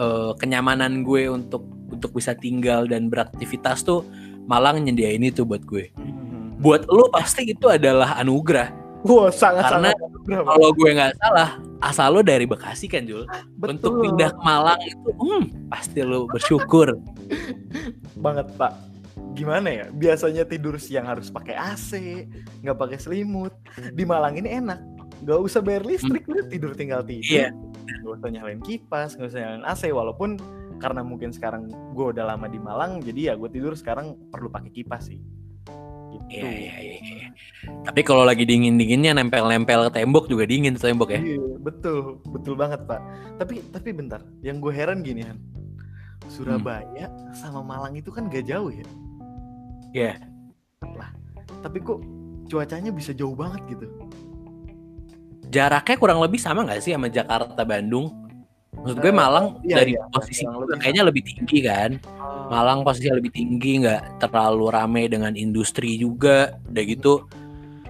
eh, 0.00 0.32
kenyamanan 0.40 1.04
gue 1.04 1.28
untuk 1.28 1.68
untuk 1.90 2.16
bisa 2.16 2.32
tinggal 2.32 2.88
dan 2.88 3.12
beraktivitas 3.12 3.84
tuh 3.84 4.06
Malang 4.48 4.82
nyediain 4.82 5.22
itu 5.22 5.46
buat 5.46 5.62
gue. 5.62 5.94
Mhm. 5.94 6.58
Buat 6.58 6.90
lo 6.90 7.06
pasti 7.12 7.54
itu 7.54 7.70
adalah 7.70 8.18
anugerah. 8.18 8.79
Wah, 9.00 9.32
sangat 9.32 9.64
Karena 9.68 9.90
sangat? 9.96 10.44
Kalau 10.44 10.70
gue 10.76 10.90
nggak 10.92 11.12
salah, 11.16 11.50
asal 11.80 12.08
lo 12.12 12.20
dari 12.20 12.44
Bekasi 12.44 12.84
kan 12.86 13.08
Jul. 13.08 13.24
Untuk 13.56 13.96
Betul 13.96 14.02
pindah 14.04 14.30
ke 14.36 14.40
Malang 14.44 14.80
itu, 14.84 15.10
hmm, 15.16 15.72
pasti 15.72 16.04
lo 16.04 16.28
bersyukur. 16.28 17.00
banget 18.24 18.46
Pak. 18.60 18.72
Gimana 19.32 19.68
ya? 19.72 19.86
Biasanya 19.88 20.44
tidur 20.44 20.76
siang 20.76 21.08
harus 21.08 21.32
pakai 21.32 21.56
AC, 21.56 21.96
nggak 22.60 22.76
pakai 22.76 22.98
selimut. 23.00 23.56
Di 23.96 24.04
Malang 24.04 24.36
ini 24.36 24.52
enak, 24.52 24.80
nggak 25.24 25.40
usah 25.40 25.64
bayar 25.64 25.88
listrik, 25.88 26.28
lu 26.28 26.44
tidur 26.44 26.76
tinggal 26.76 27.00
tidur. 27.00 27.48
Iya. 27.48 27.56
Nggak 28.04 28.14
usah 28.20 28.28
nyalain 28.28 28.60
kipas, 28.60 29.16
nggak 29.16 29.28
usah 29.32 29.40
nyalain 29.40 29.64
AC. 29.64 29.82
Walaupun 29.88 30.36
karena 30.80 31.04
mungkin 31.04 31.30
sekarang 31.30 31.68
gue 31.92 32.06
udah 32.16 32.24
lama 32.34 32.48
di 32.48 32.56
Malang 32.56 33.04
jadi 33.04 33.30
ya 33.30 33.34
gue 33.36 33.52
tidur 33.52 33.76
sekarang 33.76 34.16
perlu 34.32 34.48
pakai 34.48 34.72
kipas 34.72 35.12
sih 35.12 35.20
Iya, 36.30 36.46
iya, 36.46 36.74
iya. 36.78 36.98
iya. 37.02 37.28
Tapi 37.84 38.00
kalau 38.06 38.22
lagi 38.22 38.46
dingin-dinginnya 38.46 39.18
nempel-nempel 39.18 39.90
ke 39.90 40.00
tembok 40.00 40.30
juga 40.30 40.46
dingin 40.46 40.78
tuh 40.78 40.86
tembok 40.86 41.10
ya. 41.10 41.20
Iya, 41.20 41.50
betul 41.60 42.22
betul 42.32 42.56
banget 42.56 42.80
pak 42.88 43.00
tapi 43.36 43.60
tapi 43.68 43.92
bentar 43.92 44.24
yang 44.40 44.58
gue 44.58 44.72
heran 44.72 45.04
gini 45.04 45.28
Han 45.28 45.36
Surabaya 46.32 47.12
sama 47.36 47.60
Malang 47.60 47.94
itu 48.00 48.08
kan 48.08 48.32
gak 48.32 48.48
jauh 48.48 48.72
ya 48.72 48.86
Iya. 49.92 50.12
lah 50.96 51.10
tapi 51.60 51.82
kok 51.84 52.00
cuacanya 52.48 52.90
bisa 52.90 53.12
jauh 53.12 53.36
banget 53.36 53.60
gitu 53.76 53.86
Jaraknya 55.50 55.98
kurang 55.98 56.22
lebih 56.22 56.38
sama 56.38 56.62
nggak 56.62 56.78
sih 56.78 56.94
sama 56.94 57.10
Jakarta 57.10 57.66
Bandung? 57.66 58.06
Maksud 58.70 59.02
gue 59.02 59.12
Malang 59.12 59.60
iya, 59.66 59.82
dari 59.82 59.92
iya, 59.98 60.06
posisi 60.08 60.46
lebih 60.46 60.78
kayaknya 60.78 61.02
lebih 61.04 61.22
tinggi 61.26 61.58
kan. 61.66 61.90
Malang 62.50 62.86
posisinya 62.86 63.18
lebih 63.18 63.32
tinggi, 63.34 63.82
nggak 63.82 64.22
terlalu 64.22 64.66
rame 64.70 65.02
dengan 65.10 65.34
industri 65.34 65.98
juga. 65.98 66.56
Udah 66.70 66.84
gitu, 66.86 67.26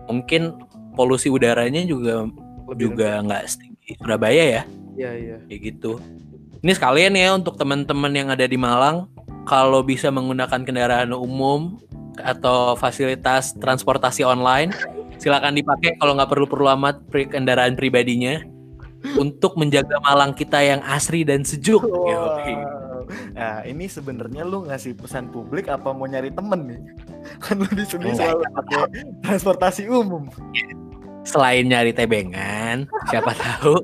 mungkin 0.09 0.57
polusi 0.99 1.31
udaranya 1.31 1.87
juga 1.87 2.27
Lebih 2.27 2.77
juga 2.81 3.23
nggak 3.23 3.43
setinggi 3.47 3.91
Surabaya 4.03 4.45
ya, 4.61 4.63
iya 4.99 5.11
iya 5.15 5.37
kayak 5.47 5.61
gitu. 5.75 6.03
Ini 6.61 6.73
sekalian 6.77 7.17
ya 7.17 7.33
untuk 7.33 7.57
teman-teman 7.57 8.13
yang 8.13 8.29
ada 8.29 8.45
di 8.45 8.59
Malang, 8.61 9.09
kalau 9.49 9.81
bisa 9.81 10.13
menggunakan 10.13 10.61
kendaraan 10.61 11.15
umum 11.17 11.81
atau 12.21 12.77
fasilitas 12.77 13.57
transportasi 13.57 14.29
online, 14.29 14.77
silakan 15.17 15.57
dipakai 15.57 15.97
kalau 15.97 16.13
nggak 16.19 16.29
perlu-perlu 16.29 16.69
amat 16.77 17.01
kendaraan 17.33 17.81
pribadinya 17.81 18.45
untuk 19.17 19.57
menjaga 19.57 19.97
Malang 20.05 20.37
kita 20.37 20.61
yang 20.61 20.81
asri 20.85 21.25
dan 21.25 21.45
sejuk. 21.45 21.83
Wow. 21.85 22.41
Nah, 23.35 23.67
ini 23.67 23.91
sebenarnya 23.91 24.47
lu 24.47 24.71
ngasih 24.71 24.95
pesan 24.95 25.35
publik 25.35 25.67
apa 25.67 25.91
mau 25.91 26.07
nyari 26.07 26.31
temen 26.31 26.61
nih? 26.71 26.81
Kan 27.43 27.59
lu 27.59 27.69
di 27.75 27.83
sini 27.83 28.15
selalu 28.15 28.47
pakai 28.55 28.81
transportasi 29.27 29.91
umum. 29.91 30.31
Selain 31.27 31.67
nyari 31.67 31.93
tebengan, 31.93 32.89
siapa 33.13 33.37
tahu 33.37 33.83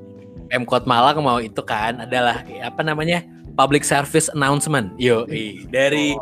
Pemkot 0.49 0.87
Malang 0.87 1.21
mau 1.21 1.43
itu 1.43 1.59
kan 1.61 2.07
adalah 2.07 2.41
apa 2.63 2.81
namanya 2.87 3.21
public 3.59 3.83
service 3.83 4.31
announcement. 4.33 4.95
Yo, 5.01 5.27
dari 5.73 6.15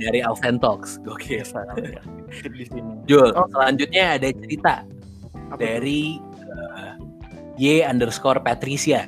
dari 0.00 0.24
Alven 0.24 0.56
Talks. 0.58 0.96
Gokil. 1.04 1.44
Kali 1.44 1.92
ya. 1.92 2.02
Sini. 2.66 3.04
Jul, 3.06 3.30
Oh. 3.36 3.46
selanjutnya 3.52 4.16
ada 4.18 4.28
cerita 4.32 4.74
Apa 5.52 5.60
dari 5.60 6.16
eh, 6.18 6.33
Y 7.54 7.86
underscore 7.86 8.42
Patricia. 8.42 9.06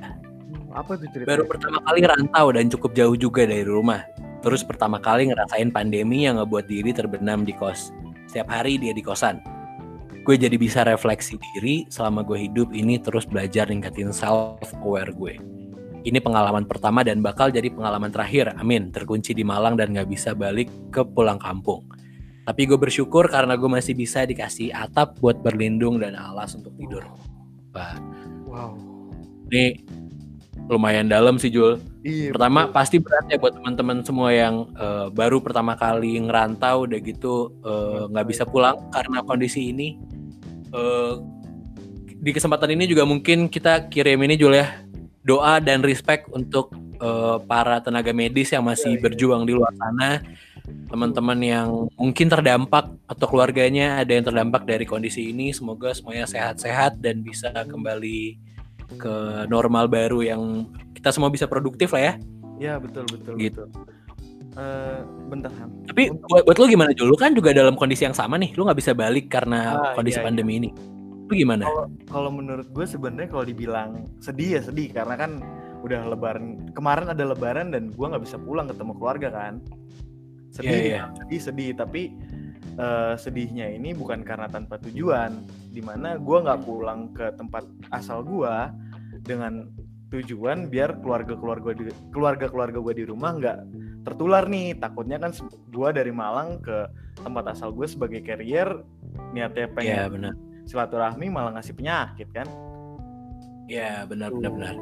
apa 0.77 1.01
tuh 1.01 1.09
ceritanya? 1.09 1.41
Baru 1.41 1.45
pertama 1.49 1.79
kali 1.89 2.01
rantau 2.05 2.47
dan 2.53 2.69
cukup 2.69 2.93
jauh 2.93 3.17
juga 3.17 3.49
dari 3.49 3.65
rumah. 3.65 4.05
Terus 4.45 4.61
pertama 4.61 5.01
kali 5.01 5.33
ngerasain 5.33 5.73
pandemi 5.73 6.29
yang 6.29 6.37
ngebuat 6.37 6.69
diri 6.69 6.93
terbenam 6.93 7.49
di 7.49 7.57
kos. 7.57 7.91
Setiap 8.29 8.53
hari 8.53 8.77
dia 8.77 8.93
di 8.93 9.01
kosan. 9.01 9.41
Gue 10.27 10.37
jadi 10.37 10.55
bisa 10.61 10.85
refleksi 10.85 11.39
diri 11.39 11.89
selama 11.89 12.27
gue 12.27 12.51
hidup 12.51 12.75
ini 12.77 13.01
terus 13.01 13.25
belajar 13.25 13.71
ningkatin 13.73 14.13
self 14.13 14.61
aware 14.85 15.11
gue. 15.17 15.41
Ini 16.07 16.23
pengalaman 16.23 16.71
pertama 16.71 17.03
dan 17.03 17.19
bakal 17.19 17.51
jadi 17.51 17.67
pengalaman 17.67 18.15
terakhir. 18.15 18.55
Amin. 18.61 18.95
Terkunci 18.95 19.35
di 19.35 19.43
Malang 19.43 19.75
dan 19.75 19.91
gak 19.91 20.07
bisa 20.07 20.39
balik 20.39 20.71
ke 20.95 21.03
pulang 21.03 21.43
kampung. 21.43 21.83
Tapi 22.47 22.63
gue 22.63 22.79
bersyukur 22.79 23.27
karena 23.27 23.59
gue 23.59 23.67
masih 23.67 23.99
bisa 23.99 24.23
dikasih 24.23 24.71
atap 24.71 25.19
buat 25.19 25.43
berlindung 25.43 25.99
dan 25.99 26.15
alas 26.15 26.55
untuk 26.55 26.79
tidur. 26.79 27.03
Wah, 27.75 27.99
Wow. 28.57 28.73
ini 29.53 29.85
lumayan 30.67 31.07
dalam 31.07 31.37
sih 31.39 31.53
Jul. 31.53 31.79
Iya. 32.03 32.35
Pertama 32.35 32.67
betul. 32.67 32.75
pasti 32.75 32.97
berat 32.99 33.27
ya 33.31 33.39
buat 33.39 33.55
teman-teman 33.55 34.03
semua 34.03 34.31
yang 34.35 34.71
eh, 34.75 35.07
baru 35.15 35.39
pertama 35.43 35.79
kali 35.79 36.19
ngerantau 36.19 36.89
udah 36.89 36.99
gitu 37.03 37.55
eh, 37.63 38.03
nggak 38.11 38.27
bisa 38.27 38.43
pulang 38.49 38.79
karena 38.91 39.23
kondisi 39.23 39.71
ini. 39.71 39.95
Eh, 40.75 41.15
di 42.17 42.31
kesempatan 42.35 42.75
ini 42.75 42.91
juga 42.91 43.07
mungkin 43.07 43.47
kita 43.47 43.87
kirim 43.93 44.19
ini 44.27 44.35
Jul 44.35 44.57
ya 44.57 44.83
doa 45.23 45.59
dan 45.63 45.83
respect 45.83 46.27
untuk 46.35 46.75
eh, 46.99 47.37
para 47.47 47.79
tenaga 47.83 48.11
medis 48.11 48.51
yang 48.51 48.67
masih 48.67 48.95
Iya, 48.95 48.99
iya. 48.99 49.05
berjuang 49.07 49.43
di 49.47 49.53
luar 49.55 49.75
sana, 49.79 50.23
teman-teman 50.91 51.39
yang 51.43 51.69
mungkin 51.95 52.27
terdampak 52.27 52.91
atau 53.07 53.27
keluarganya 53.31 54.03
ada 54.03 54.15
yang 54.15 54.27
terdampak 54.27 54.67
dari 54.67 54.83
kondisi 54.83 55.31
ini. 55.31 55.55
Semoga 55.55 55.95
semuanya 55.95 56.27
sehat-sehat 56.27 56.99
dan 56.99 57.23
bisa 57.23 57.51
kembali 57.51 58.46
ke 58.95 59.17
normal 59.51 59.91
baru 59.91 60.23
yang 60.23 60.43
kita 60.95 61.11
semua 61.11 61.29
bisa 61.29 61.51
produktif 61.51 61.91
lah 61.91 62.03
ya. 62.03 62.15
Ya 62.57 62.75
betul 62.79 63.05
betul. 63.11 63.35
Gitu. 63.37 63.67
betul. 63.67 63.95
Eh, 64.57 64.99
bentar 65.29 65.53
Han. 65.61 65.69
Tapi 65.85 66.09
buat, 66.17 66.49
buat 66.49 66.57
lu 66.57 66.65
gimana 66.73 66.97
Jul? 66.97 67.13
Lu 67.13 67.19
kan 67.21 67.37
juga 67.37 67.53
dalam 67.53 67.77
kondisi 67.77 68.09
yang 68.09 68.17
sama 68.17 68.41
nih. 68.41 68.57
Lu 68.57 68.65
nggak 68.65 68.79
bisa 68.81 68.97
balik 68.97 69.29
karena 69.29 69.77
Ah, 69.77 69.93
kondisi 69.93 70.17
iya, 70.17 70.25
iya. 70.25 70.29
pandemi 70.33 70.53
ini. 70.57 70.71
Lu 71.29 71.33
gimana? 71.37 71.69
Kalau 72.09 72.31
menurut 72.33 72.65
gue 72.73 72.87
sebenarnya 72.89 73.29
kalau 73.29 73.45
dibilang 73.45 74.09
sedih 74.25 74.57
ya 74.57 74.61
sedih 74.65 74.89
karena 74.97 75.15
kan 75.19 75.31
udah 75.85 76.09
lebaran 76.09 76.73
kemarin 76.73 77.13
ada 77.13 77.25
lebaran 77.29 77.69
dan 77.69 77.93
gue 77.93 78.07
nggak 78.09 78.25
bisa 78.25 78.41
pulang 78.41 78.65
ketemu 78.65 78.93
keluarga 78.97 79.29
kan. 79.29 79.55
Sedih, 80.57 80.73
Iya, 80.73 80.81
iya. 80.89 81.03
sedih, 81.21 81.41
sedih. 81.53 81.71
Tapi 81.77 82.03
eh, 82.81 83.15
sedihnya 83.21 83.77
ini 83.77 83.93
bukan 83.93 84.25
karena 84.25 84.49
tanpa 84.49 84.81
tujuan, 84.89 85.37
di 85.77 85.85
mana 85.85 86.17
gue 86.17 86.39
nggak 86.41 86.65
pulang 86.65 87.13
ke 87.13 87.37
tempat 87.37 87.69
asal 87.93 88.25
gue 88.25 88.55
dengan 89.21 89.69
tujuan 90.09 90.73
biar 90.73 91.05
keluarga 91.05 91.37
keluarga 91.37 91.77
di 91.77 91.93
keluarga 92.09 92.49
keluarga 92.49 92.81
gue 92.81 92.95
di 92.97 93.05
rumah 93.05 93.37
nggak 93.37 93.59
tertular 94.09 94.49
nih. 94.49 94.81
Takutnya 94.81 95.21
kan 95.21 95.37
gue 95.69 95.89
dari 95.93 96.09
Malang 96.15 96.65
ke 96.65 96.89
tempat 97.21 97.53
asal 97.53 97.77
gue 97.77 97.85
sebagai 97.85 98.25
carrier 98.25 98.81
niatnya 99.37 99.69
pengen 99.77 99.93
Iya 99.93 100.05
benar. 100.09 100.33
silaturahmi 100.65 101.27
malah 101.29 101.57
ngasih 101.57 101.75
penyakit 101.77 102.29
kan 102.33 102.49
Iya 103.67 104.07
benar 104.07 104.31
benar 104.31 104.51
benar. 104.55 104.75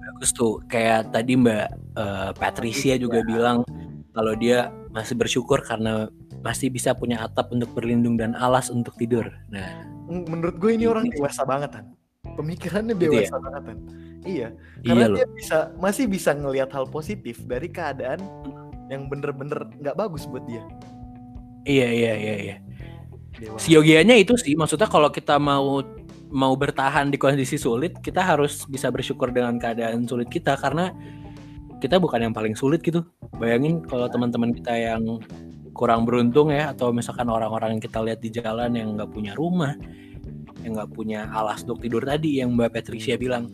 Bagus 0.00 0.30
tuh. 0.32 0.62
Kayak 0.70 1.10
tadi 1.10 1.34
Mbak 1.34 1.66
eh, 1.98 2.30
Patricia 2.38 2.94
juga 2.94 3.26
bilang 3.26 3.66
kalau 4.14 4.34
dia 4.38 4.70
masih 4.94 5.18
bersyukur 5.18 5.62
karena 5.66 6.06
masih 6.40 6.72
bisa 6.72 6.96
punya 6.96 7.20
atap 7.20 7.52
untuk 7.52 7.70
berlindung 7.74 8.16
dan 8.16 8.32
alas 8.38 8.72
untuk 8.72 8.96
tidur. 8.96 9.28
Nah, 9.52 9.66
menurut 10.10 10.58
gue 10.58 10.70
ini 10.74 10.84
orang 10.90 11.06
sih. 11.08 11.16
dewasa 11.16 11.42
banget 11.46 11.70
kan 11.78 11.86
pemikirannya 12.36 12.94
Gitu 12.98 13.04
dewasa 13.14 13.36
banget 13.38 13.62
kan 13.70 13.78
iya 14.26 14.48
iya 14.84 14.92
karena 14.92 15.06
loh. 15.08 15.16
dia 15.16 15.26
bisa 15.32 15.58
masih 15.78 16.04
bisa 16.10 16.30
ngelihat 16.34 16.68
hal 16.74 16.84
positif 16.90 17.40
dari 17.46 17.70
keadaan 17.70 18.20
yang 18.90 19.06
bener-bener 19.06 19.70
nggak 19.80 19.96
bagus 19.96 20.26
buat 20.26 20.42
dia 20.50 20.66
Iya 21.68 21.88
iya 21.92 22.14
iya 22.16 22.36
iya. 22.40 22.56
Dewasa. 23.36 23.60
Siogianya 23.68 24.16
itu 24.16 24.32
sih 24.40 24.56
maksudnya 24.56 24.88
kalau 24.88 25.12
kita 25.12 25.36
mau 25.36 25.84
mau 26.30 26.54
bertahan 26.54 27.10
di 27.10 27.18
kondisi 27.18 27.58
sulit, 27.58 27.98
kita 28.00 28.22
harus 28.22 28.64
bisa 28.70 28.88
bersyukur 28.88 29.28
dengan 29.34 29.58
keadaan 29.58 30.06
sulit 30.06 30.30
kita 30.30 30.54
karena 30.56 30.94
kita 31.82 31.98
bukan 32.00 32.30
yang 32.30 32.34
paling 32.36 32.54
sulit 32.56 32.80
gitu. 32.80 33.04
Bayangin 33.36 33.82
kalau 33.84 34.06
teman-teman 34.08 34.54
kita 34.56 34.72
yang 34.72 35.20
kurang 35.80 36.04
beruntung 36.04 36.52
ya 36.52 36.76
atau 36.76 36.92
misalkan 36.92 37.24
orang-orang 37.32 37.72
yang 37.72 37.82
kita 37.82 38.04
lihat 38.04 38.20
di 38.20 38.28
jalan 38.28 38.76
yang 38.76 39.00
nggak 39.00 39.08
punya 39.08 39.32
rumah, 39.32 39.72
yang 40.60 40.76
nggak 40.76 40.92
punya 40.92 41.24
alas 41.32 41.64
untuk 41.64 41.80
tidur 41.80 42.04
tadi 42.04 42.44
yang 42.44 42.52
Mbak 42.52 42.76
Patricia 42.76 43.16
bilang. 43.16 43.48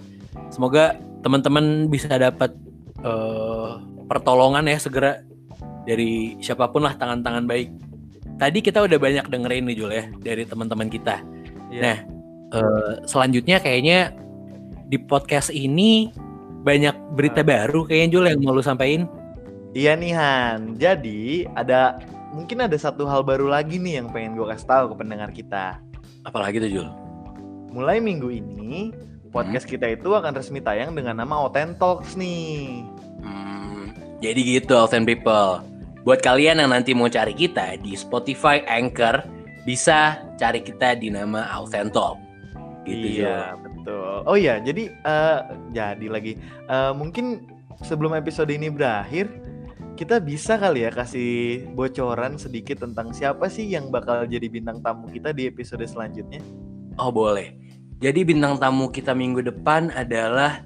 Semoga 0.50 0.98
teman-teman 1.22 1.86
bisa 1.86 2.10
dapat 2.10 2.50
eh, 3.06 3.72
pertolongan 4.10 4.66
ya 4.66 4.82
segera 4.82 5.22
dari 5.86 6.34
siapa 6.42 6.66
pun 6.66 6.82
lah 6.82 6.98
tangan-tangan 6.98 7.46
baik. 7.46 7.70
Tadi 8.42 8.58
kita 8.58 8.82
udah 8.82 8.98
banyak 8.98 9.30
dengerin 9.30 9.64
nih 9.70 9.76
Jul 9.78 9.90
ya 9.94 10.04
dari 10.18 10.42
teman-teman 10.42 10.90
kita. 10.90 11.22
Iya. 11.70 11.80
Nah, 11.80 11.98
eh, 12.58 12.92
selanjutnya 13.06 13.62
kayaknya 13.62 14.10
di 14.90 14.98
podcast 14.98 15.54
ini 15.54 16.10
banyak 16.66 17.14
berita 17.14 17.46
baru 17.46 17.86
kayaknya 17.86 18.08
Jul 18.10 18.26
yang 18.26 18.42
mau 18.42 18.58
lu 18.58 18.66
sampaikan. 18.66 19.06
iya 19.76 19.92
nih 19.92 20.16
Han 20.16 20.80
jadi 20.80 21.46
ada 21.52 22.00
mungkin 22.30 22.58
ada 22.62 22.74
satu 22.74 23.06
hal 23.06 23.22
baru 23.22 23.46
lagi 23.46 23.76
nih 23.76 24.02
yang 24.02 24.08
pengen 24.10 24.34
gue 24.34 24.46
kasih 24.46 24.66
tahu 24.66 24.84
ke 24.92 24.94
pendengar 24.98 25.30
kita 25.30 25.78
Apalagi 26.22 26.58
tuh 26.58 26.70
Jul? 26.70 26.88
mulai 27.70 28.00
minggu 28.00 28.30
ini 28.30 28.90
podcast 29.28 29.68
kita 29.68 29.92
itu 29.92 30.08
akan 30.10 30.32
resmi 30.32 30.58
tayang 30.58 30.96
dengan 30.96 31.20
nama 31.20 31.44
Oten 31.44 31.76
Talks 31.76 32.16
nih 32.16 32.82
Hmm, 33.16 33.90
jadi 34.20 34.38
gitu 34.38 34.76
Alten 34.76 35.02
People. 35.02 35.64
Buat 36.04 36.22
kalian 36.22 36.62
yang 36.62 36.70
nanti 36.70 36.94
mau 36.94 37.10
cari 37.10 37.34
kita 37.34 37.74
di 37.80 37.98
Spotify, 37.98 38.62
Anchor, 38.64 39.24
bisa 39.66 40.22
cari 40.36 40.62
kita 40.62 40.94
di 40.94 41.10
nama 41.10 41.50
Alten 41.50 41.90
Talk. 41.90 42.16
Gitu 42.86 43.18
iya 43.24 43.58
betul 43.58 44.22
oh 44.22 44.38
iya 44.38 44.62
jadi 44.62 44.88
eh, 44.94 45.38
jadi 45.74 46.06
lagi 46.06 46.38
Eh, 46.66 46.92
mungkin 46.94 47.46
sebelum 47.82 48.14
episode 48.14 48.48
ini 48.48 48.70
berakhir 48.70 49.26
kita 49.96 50.20
bisa 50.20 50.60
kali 50.60 50.84
ya 50.84 50.92
kasih 50.92 51.64
bocoran 51.72 52.36
sedikit 52.36 52.84
tentang 52.84 53.16
siapa 53.16 53.48
sih 53.48 53.72
yang 53.72 53.88
bakal 53.88 54.28
jadi 54.28 54.46
bintang 54.46 54.84
tamu 54.84 55.08
kita 55.08 55.32
di 55.32 55.48
episode 55.48 55.82
selanjutnya 55.88 56.44
Oh 56.96 57.12
boleh. 57.12 57.52
Jadi 58.00 58.24
bintang 58.24 58.56
tamu 58.60 58.88
kita 58.92 59.12
minggu 59.16 59.44
depan 59.44 59.92
adalah 59.92 60.64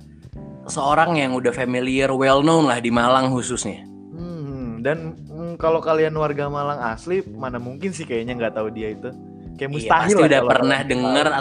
seorang 0.66 1.18
yang 1.18 1.34
udah 1.34 1.50
familiar, 1.50 2.10
well 2.10 2.42
known 2.42 2.70
lah 2.70 2.78
di 2.78 2.90
Malang 2.90 3.30
khususnya. 3.34 3.86
Hmm, 4.14 4.82
dan 4.82 5.14
mm, 5.26 5.58
kalau 5.58 5.82
kalian 5.82 6.14
warga 6.14 6.46
Malang 6.46 6.78
asli, 6.82 7.22
mana 7.34 7.58
mungkin 7.58 7.90
sih 7.90 8.06
kayaknya 8.06 8.38
nggak 8.38 8.54
tahu 8.58 8.68
dia 8.70 8.94
itu. 8.94 9.10
Kayak 9.58 9.70
Iya, 9.70 9.74
mustahil 9.74 10.06
pasti 10.06 10.14
lah 10.14 10.26
udah 10.30 10.42
pernah 10.46 10.80
tahu. 10.82 10.90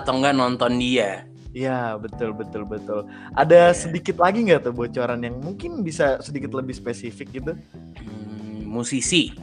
atau 0.02 0.14
enggak 0.18 0.36
nonton 0.38 0.72
dia. 0.78 1.29
Iya, 1.50 1.98
betul 1.98 2.38
betul 2.38 2.64
betul. 2.64 3.10
Ada 3.34 3.74
Iya. 3.74 3.78
sedikit 3.78 4.22
lagi 4.22 4.46
nggak 4.46 4.70
tuh 4.70 4.74
bocoran 4.74 5.18
yang 5.26 5.42
mungkin 5.42 5.82
bisa 5.82 6.22
sedikit 6.22 6.54
lebih 6.54 6.78
spesifik 6.78 7.42
gitu? 7.42 7.52
Hmm, 7.98 8.70
musisi, 8.70 9.34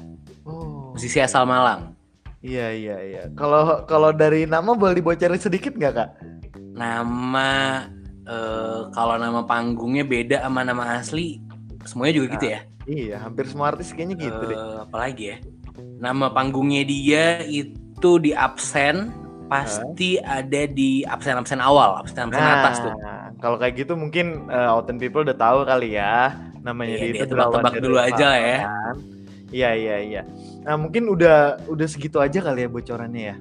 Oh. 0.47 0.95
musisi 0.95 1.19
asal 1.19 1.43
Malang. 1.45 1.99
Iya 2.39 2.71
iya 2.71 2.97
iya. 3.03 3.23
Kalau 3.35 3.83
kalau 3.91 4.15
dari 4.15 4.47
nama 4.47 4.71
boleh 4.71 5.03
dibocorin 5.03 5.41
sedikit 5.41 5.75
nggak 5.75 5.95
kak? 5.95 6.11
Nama 6.79 7.51
eh, 8.23 8.81
kalau 8.95 9.19
nama 9.19 9.43
panggungnya 9.43 10.07
beda 10.07 10.47
sama 10.47 10.63
nama 10.63 10.99
asli, 10.99 11.43
semuanya 11.83 12.15
juga 12.23 12.27
gitu 12.39 12.47
ya. 12.55 12.61
Iya, 12.87 13.17
hampir 13.19 13.51
semua 13.51 13.75
artis 13.75 13.91
kayaknya 13.91 14.31
gitu 14.31 14.43
deh. 14.47 14.55
Eh, 14.55 14.77
apalagi 14.83 15.25
ya? 15.35 15.37
Nama 15.99 16.31
panggungnya 16.31 16.87
dia 16.87 17.43
itu 17.43 18.11
di 18.23 18.31
absen 18.31 19.11
pasti 19.47 20.19
ada 20.21 20.67
di 20.67 21.07
absen-absen 21.07 21.63
awal, 21.63 22.03
absen-absen 22.03 22.43
atas 22.43 22.83
tuh. 22.83 22.95
Nah, 22.99 23.31
kalau 23.39 23.57
kayak 23.57 23.75
gitu 23.79 23.95
mungkin 23.95 24.51
uh, 24.51 24.75
Autumn 24.75 24.99
People 24.99 25.23
udah 25.23 25.39
tahu 25.39 25.65
kali 25.65 25.95
ya 25.95 26.35
namanya 26.67 26.99
Iya, 26.99 27.05
dia 27.15 27.23
itu 27.23 27.25
tebak-tebak 27.31 27.75
dulu 27.79 27.99
aja 28.03 28.29
ya. 28.35 28.59
Selatan. 28.67 28.97
Iya 29.55 29.71
iya 29.79 29.97
iya. 30.03 30.23
Nah 30.67 30.75
mungkin 30.75 31.07
udah 31.07 31.63
udah 31.71 31.87
segitu 31.87 32.19
aja 32.19 32.43
kali 32.43 32.67
ya 32.67 32.69
bocorannya 32.69 33.23
ya. 33.31 33.37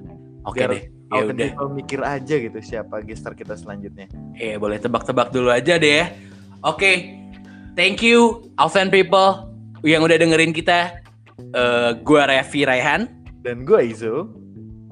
Oke 0.46 0.62
Biar 0.62 0.70
deh. 0.70 0.82
Ya 0.86 1.14
Autumn 1.18 1.34
udah. 1.34 1.46
People 1.50 1.70
mikir 1.74 2.00
aja 2.06 2.34
gitu 2.38 2.58
siapa 2.62 3.02
gestar 3.02 3.34
kita 3.34 3.58
selanjutnya. 3.58 4.06
Eh, 4.38 4.54
boleh 4.54 4.78
tebak-tebak 4.78 5.34
dulu 5.34 5.50
aja 5.50 5.74
deh 5.76 6.06
ya. 6.06 6.06
Oke. 6.62 7.18
Thank 7.76 8.00
you 8.00 8.48
Alvan 8.56 8.88
people 8.88 9.52
yang 9.82 10.06
udah 10.06 10.16
dengerin 10.16 10.54
kita. 10.54 11.02
Eh, 11.36 11.90
gua 12.06 12.30
Revi 12.30 12.62
Raihan. 12.64 13.10
Dan 13.46 13.62
gue 13.62 13.78
Izo. 13.78 14.45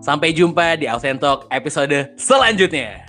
Sampai 0.05 0.37
jumpa 0.37 0.77
di 0.77 0.85
Talk 1.17 1.49
episode 1.49 2.13
selanjutnya. 2.21 3.04